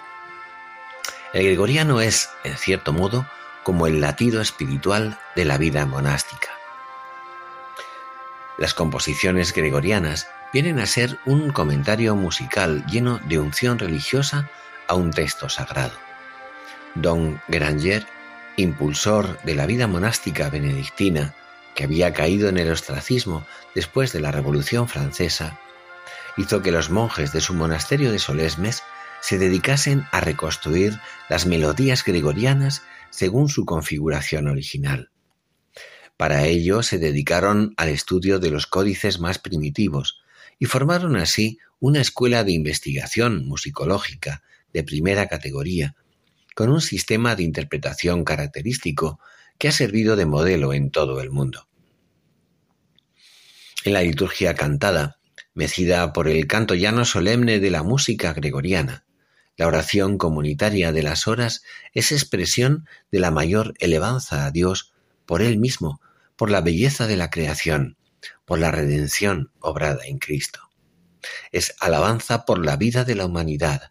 El 1.33 1.45
gregoriano 1.45 2.01
es, 2.01 2.29
en 2.43 2.57
cierto 2.57 2.93
modo, 2.93 3.25
como 3.63 3.87
el 3.87 4.01
latido 4.01 4.41
espiritual 4.41 5.19
de 5.35 5.45
la 5.45 5.57
vida 5.57 5.85
monástica. 5.85 6.49
Las 8.57 8.73
composiciones 8.73 9.53
gregorianas 9.53 10.27
vienen 10.53 10.79
a 10.79 10.85
ser 10.85 11.17
un 11.25 11.51
comentario 11.51 12.15
musical 12.15 12.85
lleno 12.85 13.19
de 13.19 13.39
unción 13.39 13.79
religiosa 13.79 14.49
a 14.87 14.95
un 14.95 15.11
texto 15.11 15.47
sagrado. 15.47 16.10
Don 16.95 17.41
Granger, 17.47 18.05
impulsor 18.57 19.41
de 19.43 19.55
la 19.55 19.65
vida 19.65 19.87
monástica 19.87 20.49
benedictina, 20.49 21.35
que 21.75 21.85
había 21.85 22.13
caído 22.13 22.49
en 22.49 22.57
el 22.57 22.69
ostracismo 22.69 23.45
después 23.73 24.11
de 24.11 24.19
la 24.19 24.31
Revolución 24.31 24.89
Francesa, 24.89 25.59
hizo 26.37 26.61
que 26.61 26.71
los 26.71 26.89
monjes 26.89 27.31
de 27.31 27.41
su 27.41 27.53
monasterio 27.53 28.11
de 28.11 28.19
Solesmes 28.19 28.83
se 29.21 29.37
dedicasen 29.37 30.05
a 30.11 30.19
reconstruir 30.19 30.99
las 31.29 31.45
melodías 31.45 32.03
gregorianas 32.03 32.83
según 33.09 33.49
su 33.49 33.65
configuración 33.65 34.47
original. 34.47 35.11
Para 36.17 36.45
ello 36.45 36.83
se 36.83 36.97
dedicaron 36.97 37.73
al 37.77 37.89
estudio 37.89 38.39
de 38.39 38.51
los 38.51 38.67
códices 38.67 39.19
más 39.19 39.39
primitivos 39.39 40.21
y 40.59 40.65
formaron 40.65 41.15
así 41.15 41.59
una 41.79 42.01
escuela 42.01 42.43
de 42.43 42.51
investigación 42.51 43.47
musicológica 43.47 44.43
de 44.73 44.83
primera 44.83 45.27
categoría, 45.27 45.95
con 46.55 46.69
un 46.69 46.81
sistema 46.81 47.35
de 47.35 47.43
interpretación 47.43 48.23
característico 48.23 49.19
que 49.57 49.67
ha 49.67 49.71
servido 49.71 50.15
de 50.15 50.25
modelo 50.25 50.73
en 50.73 50.91
todo 50.91 51.21
el 51.21 51.31
mundo. 51.31 51.67
En 53.83 53.93
la 53.93 54.01
liturgia 54.01 54.53
cantada, 54.53 55.17
mecida 55.53 56.13
por 56.13 56.27
el 56.27 56.47
canto 56.47 56.75
llano 56.75 57.05
solemne 57.05 57.59
de 57.59 57.71
la 57.71 57.83
música 57.83 58.33
gregoriana, 58.33 59.05
la 59.57 59.67
oración 59.67 60.17
comunitaria 60.17 60.91
de 60.91 61.03
las 61.03 61.27
horas 61.27 61.63
es 61.93 62.11
expresión 62.11 62.87
de 63.11 63.19
la 63.19 63.31
mayor 63.31 63.73
elevanza 63.79 64.45
a 64.45 64.51
Dios 64.51 64.93
por 65.25 65.41
Él 65.41 65.57
mismo, 65.57 66.01
por 66.35 66.49
la 66.49 66.61
belleza 66.61 67.07
de 67.07 67.17
la 67.17 67.29
creación 67.29 67.97
por 68.45 68.59
la 68.59 68.71
redención 68.71 69.51
obrada 69.59 70.05
en 70.05 70.17
Cristo. 70.17 70.69
Es 71.51 71.75
alabanza 71.79 72.45
por 72.45 72.63
la 72.65 72.75
vida 72.75 73.03
de 73.03 73.15
la 73.15 73.25
humanidad, 73.25 73.90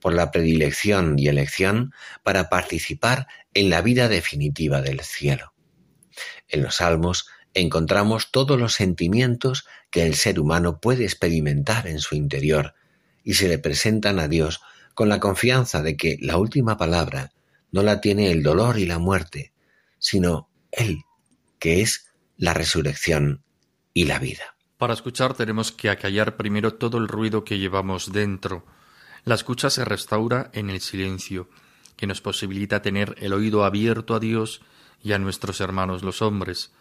por 0.00 0.14
la 0.14 0.30
predilección 0.30 1.18
y 1.18 1.28
elección 1.28 1.92
para 2.22 2.48
participar 2.48 3.26
en 3.54 3.70
la 3.70 3.82
vida 3.82 4.08
definitiva 4.08 4.80
del 4.82 5.00
cielo. 5.00 5.52
En 6.48 6.62
los 6.62 6.76
salmos 6.76 7.28
encontramos 7.54 8.30
todos 8.30 8.58
los 8.58 8.74
sentimientos 8.74 9.66
que 9.90 10.04
el 10.04 10.14
ser 10.14 10.38
humano 10.38 10.80
puede 10.80 11.04
experimentar 11.04 11.86
en 11.86 11.98
su 11.98 12.14
interior 12.14 12.74
y 13.24 13.34
se 13.34 13.48
le 13.48 13.58
presentan 13.58 14.18
a 14.18 14.28
Dios 14.28 14.60
con 14.94 15.08
la 15.08 15.20
confianza 15.20 15.82
de 15.82 15.96
que 15.96 16.18
la 16.20 16.36
última 16.38 16.76
palabra 16.76 17.32
no 17.70 17.82
la 17.82 18.00
tiene 18.00 18.30
el 18.30 18.42
dolor 18.42 18.78
y 18.78 18.86
la 18.86 18.98
muerte, 18.98 19.52
sino 19.98 20.48
Él, 20.72 21.02
que 21.58 21.82
es 21.82 22.08
la 22.36 22.54
resurrección 22.54 23.42
y 23.92 24.04
la 24.04 24.18
vida. 24.18 24.56
Para 24.76 24.94
escuchar 24.94 25.34
tenemos 25.34 25.72
que 25.72 25.90
acallar 25.90 26.36
primero 26.36 26.74
todo 26.74 26.98
el 26.98 27.08
ruido 27.08 27.44
que 27.44 27.58
llevamos 27.58 28.12
dentro. 28.12 28.64
La 29.28 29.34
escucha 29.34 29.68
se 29.68 29.84
restaura 29.84 30.48
en 30.54 30.70
el 30.70 30.80
silencio, 30.80 31.50
que 31.98 32.06
nos 32.06 32.22
posibilita 32.22 32.80
tener 32.80 33.14
el 33.18 33.34
oído 33.34 33.66
abierto 33.66 34.14
a 34.14 34.20
Dios 34.20 34.62
y 35.02 35.12
a 35.12 35.18
nuestros 35.18 35.60
hermanos 35.60 36.02
los 36.02 36.22
hombres. 36.22 36.72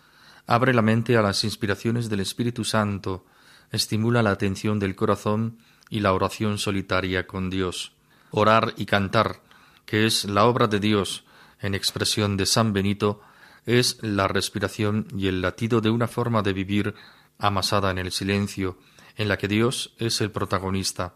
Abre 0.46 0.74
la 0.74 0.82
mente 0.82 1.18
a 1.18 1.22
las 1.22 1.44
inspiraciones 1.44 2.08
del 2.08 2.22
Espíritu 2.22 2.64
Santo, 2.64 3.26
estimula 3.74 4.24
la 4.24 4.32
atención 4.32 4.80
del 4.80 4.96
corazón 4.96 5.58
y 5.90 6.00
la 6.00 6.14
oración 6.14 6.58
solitaria 6.58 7.28
con 7.28 7.50
Dios. 7.50 7.92
Orar 8.32 8.74
y 8.78 8.86
cantar, 8.86 9.42
que 9.86 10.06
es 10.06 10.24
la 10.24 10.46
obra 10.46 10.68
de 10.68 10.80
Dios, 10.80 11.26
en 11.60 11.76
expresión 11.76 12.38
de 12.38 12.46
San 12.46 12.72
Benito, 12.72 13.20
es 13.66 14.02
la 14.02 14.30
respiración 14.30 15.10
y 15.14 15.28
el 15.28 15.42
latido 15.42 15.82
de 15.82 15.90
una 15.90 16.08
forma 16.08 16.44
de 16.44 16.54
vivir 16.54 16.96
amasada 17.40 17.92
en 17.92 17.98
el 17.98 18.14
silencio, 18.14 18.80
en 19.18 19.28
la 19.28 19.38
que 19.38 19.50
Dios 19.50 19.94
es 19.98 20.22
el 20.22 20.32
protagonista. 20.32 21.14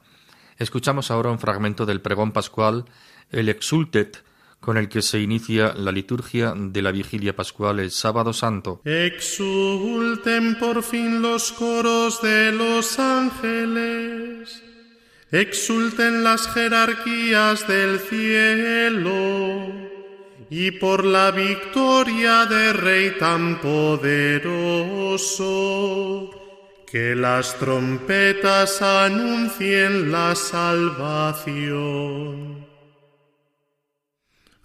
Escuchamos 0.62 1.10
ahora 1.10 1.32
un 1.32 1.40
fragmento 1.40 1.88
del 1.88 2.02
pregón 2.02 2.34
pascual, 2.34 2.86
el 3.32 3.50
Exultet, 3.50 4.24
con 4.60 4.78
el 4.78 4.90
que 4.90 5.02
se 5.02 5.20
inicia 5.20 5.74
la 5.74 5.92
liturgia 5.92 6.54
de 6.56 6.84
la 6.84 6.92
vigilia 6.92 7.36
pascual 7.36 7.80
el 7.80 7.90
sábado 7.90 8.32
santo. 8.32 8.80
Exulten 8.86 10.60
por 10.60 10.84
fin 10.84 11.20
los 11.24 11.52
coros 11.54 12.22
de 12.22 12.52
los 12.52 13.00
ángeles, 13.00 14.62
exulten 15.32 16.24
las 16.24 16.48
jerarquías 16.50 17.68
del 17.68 18.00
cielo, 18.00 19.66
y 20.52 20.70
por 20.70 21.06
la 21.06 21.32
victoria 21.32 22.46
de 22.46 22.74
Rey 22.74 23.18
tan 23.18 23.60
poderoso, 23.60 25.40
que 26.92 27.16
las 27.16 27.56
trompetas 27.58 28.82
anuncien 28.82 30.12
la 30.12 30.36
salvación. 30.36 31.72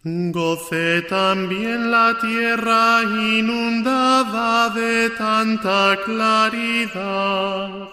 Goce 0.02 1.02
también 1.02 1.92
la 1.92 2.18
tierra 2.20 3.02
inundada 3.04 4.70
de 4.70 5.10
tanta 5.10 5.96
claridad 6.04 7.88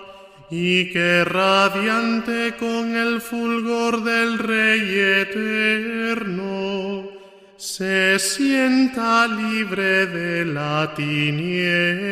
y 0.50 0.92
que 0.92 1.24
radiante 1.26 2.56
con 2.60 2.96
el 2.96 3.22
fulgor 3.22 4.04
del 4.04 4.40
Rey 4.40 5.00
eterno 5.22 7.08
se 7.56 8.18
sienta 8.18 9.28
libre 9.28 10.08
de 10.08 10.46
la 10.46 10.92
tiniebla 10.96 12.04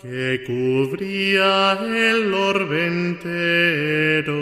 que 0.00 0.44
cubría 0.46 1.78
el 1.82 2.32
orbe 2.32 2.86
entero. 2.86 4.32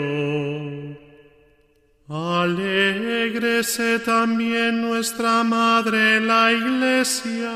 Alégrese 2.07 3.99
también 3.99 4.81
nuestra 4.81 5.43
Madre 5.43 6.21
la 6.21 6.53
Iglesia, 6.53 7.51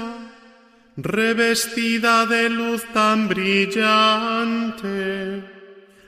revestida 0.97 2.25
de 2.25 2.49
luz 2.49 2.83
tan 2.93 3.29
brillante. 3.29 5.41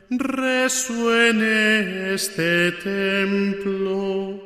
Resuene 0.10 2.14
este 2.14 2.74
templo 2.74 4.38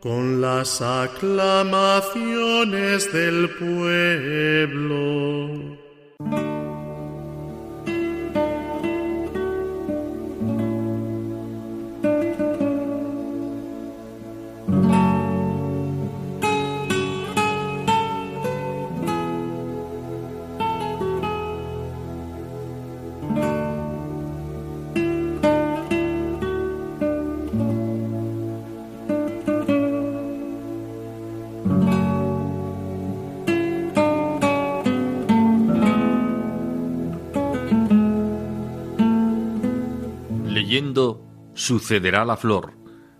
con 0.00 0.40
las 0.42 0.82
aclamaciones 0.82 3.12
del 3.12 3.48
pueblo. 3.50 5.06
Sucederá 41.66 42.24
la 42.24 42.36
flor 42.36 42.74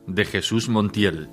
de 0.06 0.24
Jesús 0.24 0.68
Montiel. 0.68 1.28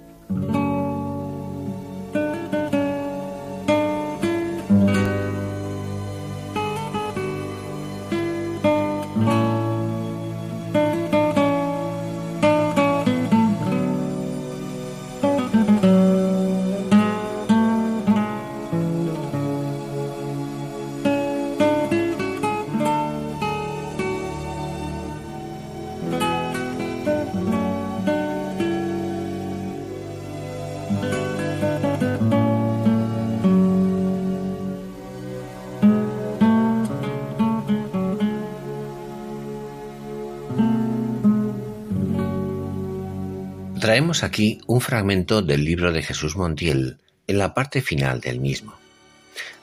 Aquí 44.22 44.62
un 44.68 44.80
fragmento 44.80 45.42
del 45.42 45.66
libro 45.66 45.92
de 45.92 46.04
Jesús 46.04 46.36
Montiel 46.36 46.98
en 47.26 47.40
la 47.40 47.56
parte 47.56 47.82
final 47.82 48.22
del 48.22 48.40
mismo. 48.40 48.76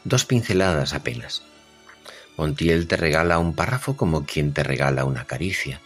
Dos 0.03 0.25
pinceladas 0.25 0.93
apenas. 0.93 1.43
Montiel 2.37 2.89
te 2.89 2.97
regala 2.97 3.39
un 3.39 3.55
párrafo 3.55 3.97
como 3.97 4.25
quien 4.25 4.53
te 4.53 4.65
regala 4.65 5.05
una 5.05 5.25
caricia 5.25 5.81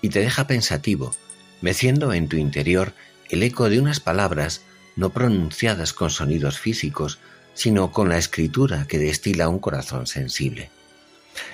y 0.00 0.10
te 0.10 0.20
deja 0.20 0.46
pensativo, 0.46 1.12
meciendo 1.60 2.12
en 2.12 2.28
tu 2.28 2.36
interior 2.36 2.92
el 3.30 3.42
eco 3.42 3.68
de 3.68 3.80
unas 3.80 3.98
palabras 3.98 4.62
no 4.94 5.10
pronunciadas 5.10 5.92
con 5.92 6.10
sonidos 6.10 6.60
físicos, 6.60 7.18
sino 7.54 7.90
con 7.90 8.08
la 8.08 8.18
escritura 8.18 8.86
que 8.86 8.98
destila 8.98 9.48
un 9.48 9.58
corazón 9.58 10.06
sensible 10.06 10.70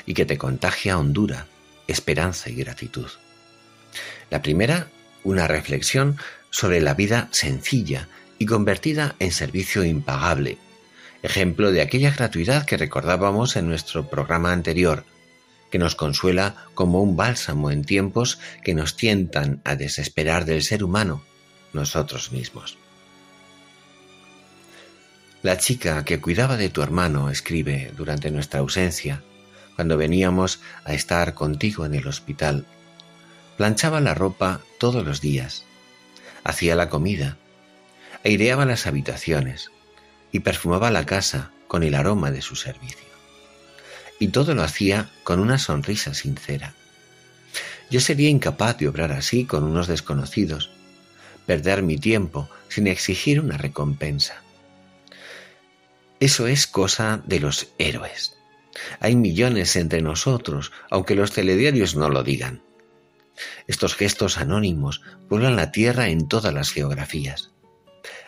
y 0.05 0.13
que 0.13 0.27
te 0.27 0.37
contagia 0.37 0.99
hondura, 0.99 1.47
esperanza 1.87 2.51
y 2.51 2.55
gratitud. 2.55 3.09
La 4.29 4.43
primera 4.43 4.89
una 5.25 5.47
reflexión 5.47 6.17
sobre 6.51 6.81
la 6.81 6.95
vida 6.95 7.29
sencilla 7.31 8.09
y 8.39 8.47
convertida 8.47 9.15
en 9.19 9.33
servicio 9.33 9.85
impagable, 9.85 10.59
ejemplo 11.23 11.73
de 11.73 11.83
aquella 11.83 12.11
gratuidad 12.11 12.65
que 12.65 12.77
recordábamos 12.77 13.57
en 13.57 13.69
nuestro 13.69 14.09
programa 14.09 14.53
anterior, 14.53 15.05
que 15.71 15.79
nos 15.79 15.95
consuela 15.95 16.67
como 16.75 17.03
un 17.03 17.17
bálsamo 17.17 17.71
en 17.71 17.85
tiempos 17.85 18.39
que 18.65 18.75
nos 18.75 18.97
tientan 18.97 19.61
a 19.65 19.77
desesperar 19.77 20.45
del 20.45 20.63
ser 20.63 20.83
humano, 20.83 21.23
nosotros 21.73 22.33
mismos. 22.33 22.77
La 25.43 25.57
chica 25.57 26.05
que 26.05 26.21
cuidaba 26.21 26.57
de 26.57 26.69
tu 26.69 26.83
hermano 26.83 27.31
escribe 27.31 27.93
durante 27.97 28.31
nuestra 28.31 28.61
ausencia, 28.61 29.23
cuando 29.75 29.97
veníamos 29.97 30.61
a 30.85 30.93
estar 30.93 31.33
contigo 31.33 31.87
en 31.87 31.95
el 31.95 32.07
hospital, 32.07 32.67
planchaba 33.57 34.01
la 34.01 34.15
ropa 34.15 34.61
todos 34.79 35.05
los 35.07 35.23
días, 35.23 35.65
hacía 36.45 36.75
la 36.77 36.89
comida, 36.89 37.37
aireaba 38.25 38.65
las 38.65 38.87
habitaciones 38.87 39.71
y 40.33 40.41
perfumaba 40.41 40.91
la 40.91 41.07
casa 41.07 41.51
con 41.67 41.83
el 41.83 41.95
aroma 41.95 42.31
de 42.31 42.43
su 42.43 42.57
servicio. 42.57 43.11
y 44.19 44.29
todo 44.29 44.55
lo 44.55 44.63
hacía 44.63 45.09
con 45.25 45.41
una 45.41 45.59
sonrisa 45.59 46.13
sincera. 46.13 46.75
Yo 47.91 48.01
sería 48.01 48.29
incapaz 48.29 48.77
de 48.77 48.87
obrar 48.87 49.13
así 49.13 49.47
con 49.47 49.65
unos 49.65 49.89
desconocidos, 49.89 50.71
perder 51.47 51.83
mi 51.83 51.97
tiempo 51.97 52.49
sin 52.69 52.87
exigir 52.87 53.41
una 53.41 53.57
recompensa. 53.57 54.43
Eso 56.21 56.47
es 56.47 56.67
cosa 56.67 57.23
de 57.25 57.41
los 57.41 57.69
héroes. 57.79 58.37
Hay 59.01 59.17
millones 59.17 59.75
entre 59.77 60.03
nosotros, 60.03 60.71
aunque 60.91 61.15
los 61.15 61.33
telediarios 61.33 61.97
no 61.97 62.11
lo 62.11 62.23
digan. 62.23 62.63
Estos 63.67 63.95
gestos 63.95 64.39
anónimos 64.39 65.03
pueblan 65.29 65.57
la 65.57 65.73
tierra 65.73 66.09
en 66.09 66.29
todas 66.29 66.53
las 66.53 66.71
geografías. 66.71 67.51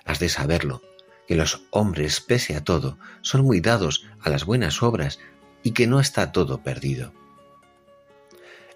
Has 0.04 0.18
de 0.18 0.28
saberlo, 0.28 0.82
que 1.26 1.36
los 1.36 1.62
hombres, 1.70 2.20
pese 2.20 2.56
a 2.56 2.64
todo, 2.64 2.98
son 3.22 3.42
muy 3.42 3.60
dados 3.60 4.06
a 4.20 4.30
las 4.30 4.44
buenas 4.44 4.82
obras 4.82 5.18
y 5.62 5.72
que 5.72 5.86
no 5.86 6.00
está 6.00 6.32
todo 6.32 6.62
perdido. 6.62 7.12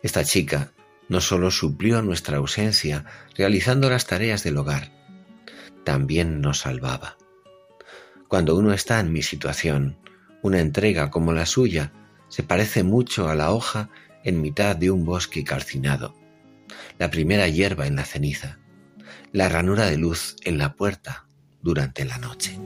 Esta 0.03 0.25
chica 0.25 0.73
no 1.09 1.21
solo 1.21 1.51
suplió 1.51 2.03
nuestra 2.03 2.39
ausencia 2.39 3.05
realizando 3.37 3.91
las 3.91 4.07
tareas 4.07 4.43
del 4.43 4.57
hogar, 4.57 4.93
también 5.85 6.41
nos 6.41 6.61
salvaba. 6.61 7.17
Cuando 8.29 8.57
uno 8.57 8.73
está 8.73 8.99
en 8.99 9.13
mi 9.13 9.23
situación, 9.23 9.97
una 10.43 10.61
entrega 10.61 11.11
como 11.11 11.33
la 11.33 11.47
suya 11.47 11.93
se 12.29 12.43
parece 12.43 12.83
mucho 12.83 13.29
a 13.29 13.35
la 13.35 13.53
hoja 13.53 13.89
en 14.25 14.41
mitad 14.41 14.75
de 14.75 14.91
un 14.91 15.05
bosque 15.05 15.45
calcinado, 15.45 16.15
la 16.99 17.11
primera 17.11 17.49
hierba 17.49 17.87
en 17.87 17.97
la 17.97 18.05
ceniza, 18.05 18.59
la 19.33 19.49
ranura 19.49 19.87
de 19.87 19.97
luz 19.97 20.37
en 20.45 20.59
la 20.59 20.75
puerta 20.75 21.27
durante 21.63 22.05
la 22.05 22.19
noche. 22.19 22.59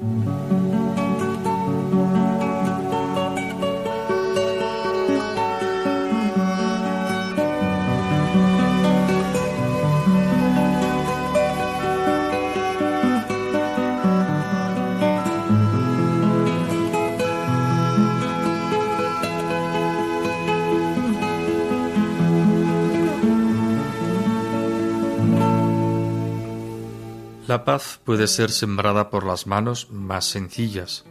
La 27.50 27.64
paz 27.64 28.00
puede 28.04 28.28
ser 28.28 28.52
sembrada 28.52 29.10
por 29.10 29.26
las 29.26 29.48
manos 29.48 29.90
más 29.90 30.24
sencillas. 30.24 31.04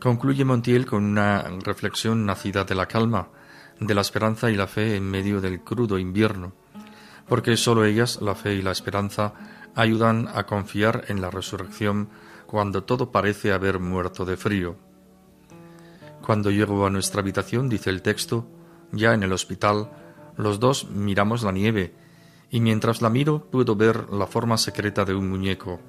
Concluye 0.00 0.46
Montiel 0.46 0.86
con 0.86 1.04
una 1.04 1.42
reflexión 1.62 2.24
nacida 2.24 2.64
de 2.64 2.74
la 2.74 2.86
calma, 2.86 3.28
de 3.78 3.94
la 3.94 4.00
esperanza 4.00 4.50
y 4.50 4.56
la 4.56 4.66
fe 4.66 4.96
en 4.96 5.10
medio 5.10 5.42
del 5.42 5.60
crudo 5.60 5.98
invierno, 5.98 6.54
porque 7.28 7.58
sólo 7.58 7.84
ellas, 7.84 8.22
la 8.22 8.34
fe 8.34 8.54
y 8.54 8.62
la 8.62 8.70
esperanza, 8.70 9.34
ayudan 9.74 10.26
a 10.32 10.46
confiar 10.46 11.04
en 11.08 11.20
la 11.20 11.30
resurrección 11.30 12.08
cuando 12.46 12.84
todo 12.84 13.12
parece 13.12 13.52
haber 13.52 13.78
muerto 13.78 14.24
de 14.24 14.38
frío. 14.38 14.78
Cuando 16.24 16.50
llego 16.50 16.86
a 16.86 16.90
nuestra 16.90 17.20
habitación, 17.20 17.68
dice 17.68 17.90
el 17.90 18.00
texto, 18.00 18.48
ya 18.90 19.12
en 19.12 19.22
el 19.22 19.34
hospital, 19.34 19.90
los 20.34 20.60
dos 20.60 20.88
miramos 20.88 21.42
la 21.42 21.52
nieve 21.52 21.94
y 22.52 22.60
mientras 22.60 23.00
la 23.00 23.08
miro 23.08 23.46
puedo 23.50 23.74
ver 23.74 24.10
la 24.12 24.26
forma 24.26 24.58
secreta 24.58 25.06
de 25.06 25.14
un 25.14 25.28
muñeco. 25.28 25.80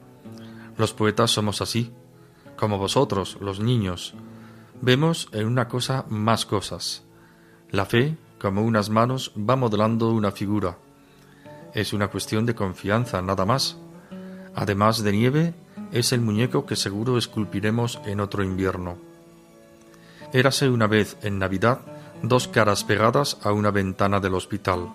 Los 0.78 0.93
poetas 0.93 1.30
somos 1.30 1.61
así, 1.61 1.91
como 2.55 2.78
vosotros, 2.78 3.38
los 3.41 3.59
niños. 3.59 4.16
Vemos 4.82 5.28
en 5.34 5.45
una 5.45 5.68
cosa 5.68 6.05
más 6.07 6.45
cosas. 6.45 7.03
La 7.70 7.86
fe, 7.86 8.18
como 8.39 8.64
unas 8.64 8.89
manos, 8.89 9.34
va 9.38 9.57
modelando 9.57 10.11
una 10.11 10.32
figura. 10.32 10.78
Es 11.74 11.91
una 11.91 12.07
cuestión 12.07 12.45
de 12.45 12.55
confianza, 12.55 13.22
nada 13.22 13.45
más. 13.45 13.78
Además 14.55 15.03
de 15.03 15.11
nieve, 15.11 15.53
es 15.91 16.14
el 16.14 16.22
muñeco 16.22 16.66
que 16.66 16.78
seguro 16.78 17.18
esculpiremos 17.18 17.99
en 18.05 18.22
otro 18.22 18.41
invierno. 18.41 18.97
Érase 20.32 20.70
una 20.70 20.88
vez 20.88 21.18
en 21.24 21.39
Navidad 21.39 21.82
dos 22.22 22.47
caras 22.47 22.86
pegadas 22.86 23.38
a 23.43 23.51
una 23.51 23.70
ventana 23.70 24.22
del 24.22 24.36
hospital 24.36 24.93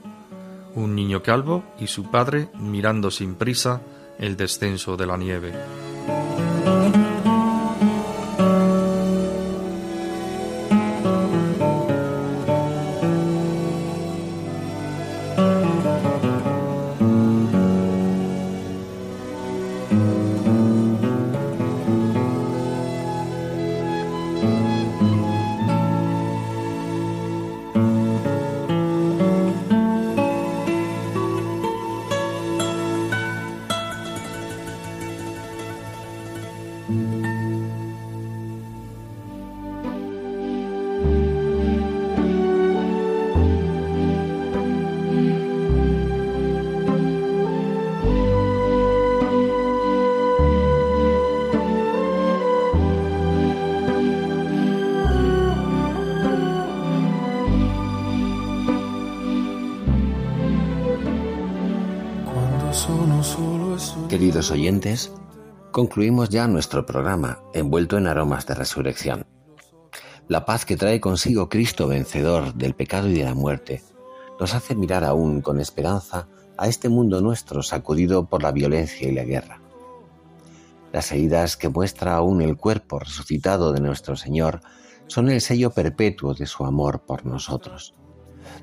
un 0.74 0.94
niño 0.94 1.22
calvo 1.22 1.64
y 1.78 1.86
su 1.86 2.10
padre 2.10 2.48
mirando 2.54 3.10
sin 3.10 3.34
prisa 3.34 3.80
el 4.18 4.36
descenso 4.36 4.96
de 4.96 5.06
la 5.06 5.16
nieve. 5.16 5.52
Queridos 64.18 64.50
oyentes, 64.50 65.12
concluimos 65.70 66.28
ya 66.28 66.48
nuestro 66.48 66.84
programa 66.84 67.38
envuelto 67.54 67.98
en 67.98 68.08
aromas 68.08 68.48
de 68.48 68.56
resurrección. 68.56 69.28
La 70.26 70.44
paz 70.44 70.64
que 70.64 70.76
trae 70.76 71.00
consigo 71.00 71.48
Cristo 71.48 71.86
vencedor 71.86 72.52
del 72.54 72.74
pecado 72.74 73.06
y 73.06 73.14
de 73.14 73.22
la 73.22 73.34
muerte 73.34 73.80
nos 74.40 74.54
hace 74.54 74.74
mirar 74.74 75.04
aún 75.04 75.40
con 75.40 75.60
esperanza 75.60 76.26
a 76.56 76.66
este 76.66 76.88
mundo 76.88 77.20
nuestro 77.20 77.62
sacudido 77.62 78.26
por 78.26 78.42
la 78.42 78.50
violencia 78.50 79.08
y 79.08 79.12
la 79.12 79.22
guerra. 79.22 79.60
Las 80.92 81.12
heridas 81.12 81.56
que 81.56 81.68
muestra 81.68 82.16
aún 82.16 82.42
el 82.42 82.56
cuerpo 82.56 82.98
resucitado 82.98 83.72
de 83.72 83.80
nuestro 83.80 84.16
Señor 84.16 84.62
son 85.06 85.30
el 85.30 85.40
sello 85.40 85.70
perpetuo 85.70 86.34
de 86.34 86.46
su 86.46 86.64
amor 86.64 87.02
por 87.06 87.24
nosotros. 87.24 87.94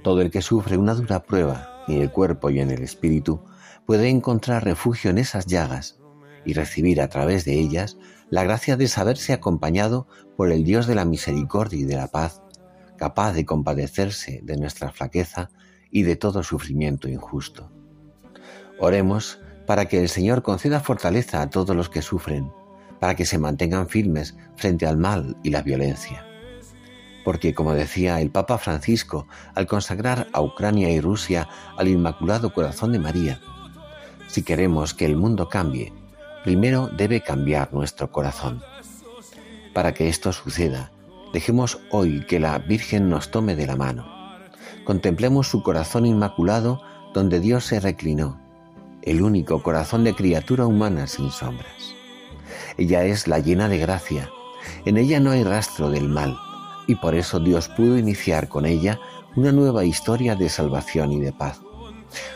Todo 0.04 0.20
el 0.20 0.32
que 0.32 0.42
sufre 0.42 0.76
una 0.76 0.96
dura 0.96 1.24
prueba 1.24 1.86
en 1.88 2.02
el 2.02 2.12
cuerpo 2.12 2.50
y 2.50 2.60
en 2.60 2.72
el 2.72 2.82
espíritu 2.84 3.40
puede 3.86 4.10
encontrar 4.10 4.64
refugio 4.64 5.12
en 5.12 5.18
esas 5.18 5.46
llagas 5.46 6.00
y 6.46 6.54
recibir 6.54 7.02
a 7.02 7.10
través 7.10 7.46
de 7.46 7.54
ellas 7.54 7.98
la 8.30 8.44
gracia 8.44 8.78
de 8.78 8.88
saberse 8.88 9.34
acompañado 9.34 10.08
por 10.36 10.52
el 10.52 10.64
Dios 10.64 10.88
de 10.88 10.96
la 10.96 11.06
misericordia 11.06 11.80
y 11.80 11.86
de 11.86 11.96
la 11.96 12.08
paz, 12.08 12.42
capaz 12.98 13.34
de 13.34 13.46
compadecerse 13.46 14.42
de 14.44 14.58
nuestra 14.58 14.92
flaqueza 14.92 15.50
y 15.92 16.04
de 16.04 16.16
todo 16.16 16.44
sufrimiento 16.44 17.08
injusto. 17.08 17.72
Oremos 18.80 19.40
para 19.66 19.86
que 19.86 20.02
el 20.02 20.10
Señor 20.10 20.44
conceda 20.44 20.80
fortaleza 20.80 21.42
a 21.42 21.50
todos 21.50 21.76
los 21.76 21.90
que 21.90 22.02
sufren, 22.02 22.52
para 23.00 23.16
que 23.16 23.26
se 23.26 23.38
mantengan 23.38 23.90
firmes 23.90 24.36
frente 24.56 24.86
al 24.86 24.98
mal 24.98 25.38
y 25.44 25.50
la 25.50 25.62
violencia. 25.62 26.26
Porque, 27.24 27.56
como 27.56 27.74
decía 27.74 28.22
el 28.22 28.30
Papa 28.30 28.58
Francisco 28.58 29.28
al 29.56 29.66
consagrar 29.66 30.28
a 30.34 30.42
Ucrania 30.42 30.92
y 30.92 31.00
Rusia 31.00 31.48
al 31.78 31.88
Inmaculado 31.88 32.54
Corazón 32.54 32.92
de 32.92 33.00
María, 33.00 33.42
si 34.36 34.44
queremos 34.44 34.94
que 34.94 35.06
el 35.06 35.16
mundo 35.16 35.48
cambie, 35.48 35.94
primero 36.44 36.90
debe 36.90 37.22
cambiar 37.22 37.74
nuestro 37.74 38.12
corazón. 38.12 38.62
Para 39.74 39.94
que 39.94 40.10
esto 40.10 40.34
suceda, 40.34 40.92
dejemos 41.32 41.80
hoy 41.90 42.26
que 42.26 42.42
la 42.42 42.58
Virgen 42.58 43.10
nos 43.10 43.32
tome 43.32 43.56
de 43.56 43.66
la 43.66 43.78
mano. 43.78 44.06
Contemplemos 44.84 45.48
su 45.48 45.64
corazón 45.64 46.06
inmaculado 46.06 46.82
donde 47.14 47.40
Dios 47.40 47.64
se 47.64 47.80
reclinó, 47.80 48.38
el 49.04 49.22
único 49.22 49.64
corazón 49.64 50.04
de 50.04 50.14
criatura 50.14 50.66
humana 50.66 51.08
sin 51.08 51.32
sombras. 51.32 51.96
Ella 52.78 53.06
es 53.06 53.30
la 53.30 53.40
llena 53.40 53.70
de 53.70 53.78
gracia, 53.78 54.30
en 54.84 54.98
ella 54.98 55.22
no 55.22 55.32
hay 55.32 55.46
rastro 55.46 55.90
del 55.90 56.10
mal, 56.10 56.36
y 56.88 56.96
por 56.96 57.16
eso 57.16 57.40
Dios 57.40 57.70
pudo 57.70 57.98
iniciar 57.98 58.50
con 58.50 58.66
ella 58.66 59.00
una 59.38 59.54
nueva 59.54 59.86
historia 59.86 60.36
de 60.36 60.50
salvación 60.50 61.14
y 61.14 61.22
de 61.22 61.32
paz. 61.32 61.62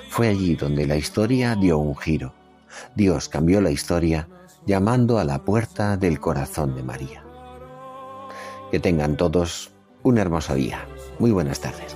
Fue 0.09 0.27
allí 0.27 0.55
donde 0.55 0.87
la 0.87 0.97
historia 0.97 1.55
dio 1.55 1.77
un 1.77 1.95
giro. 1.95 2.33
Dios 2.95 3.29
cambió 3.29 3.61
la 3.61 3.71
historia 3.71 4.27
llamando 4.65 5.19
a 5.19 5.23
la 5.23 5.45
puerta 5.45 5.97
del 5.97 6.19
corazón 6.19 6.75
de 6.75 6.83
María. 6.83 7.23
Que 8.71 8.79
tengan 8.79 9.17
todos 9.17 9.71
un 10.03 10.17
hermoso 10.17 10.55
día. 10.55 10.85
Muy 11.19 11.31
buenas 11.31 11.59
tardes. 11.59 11.95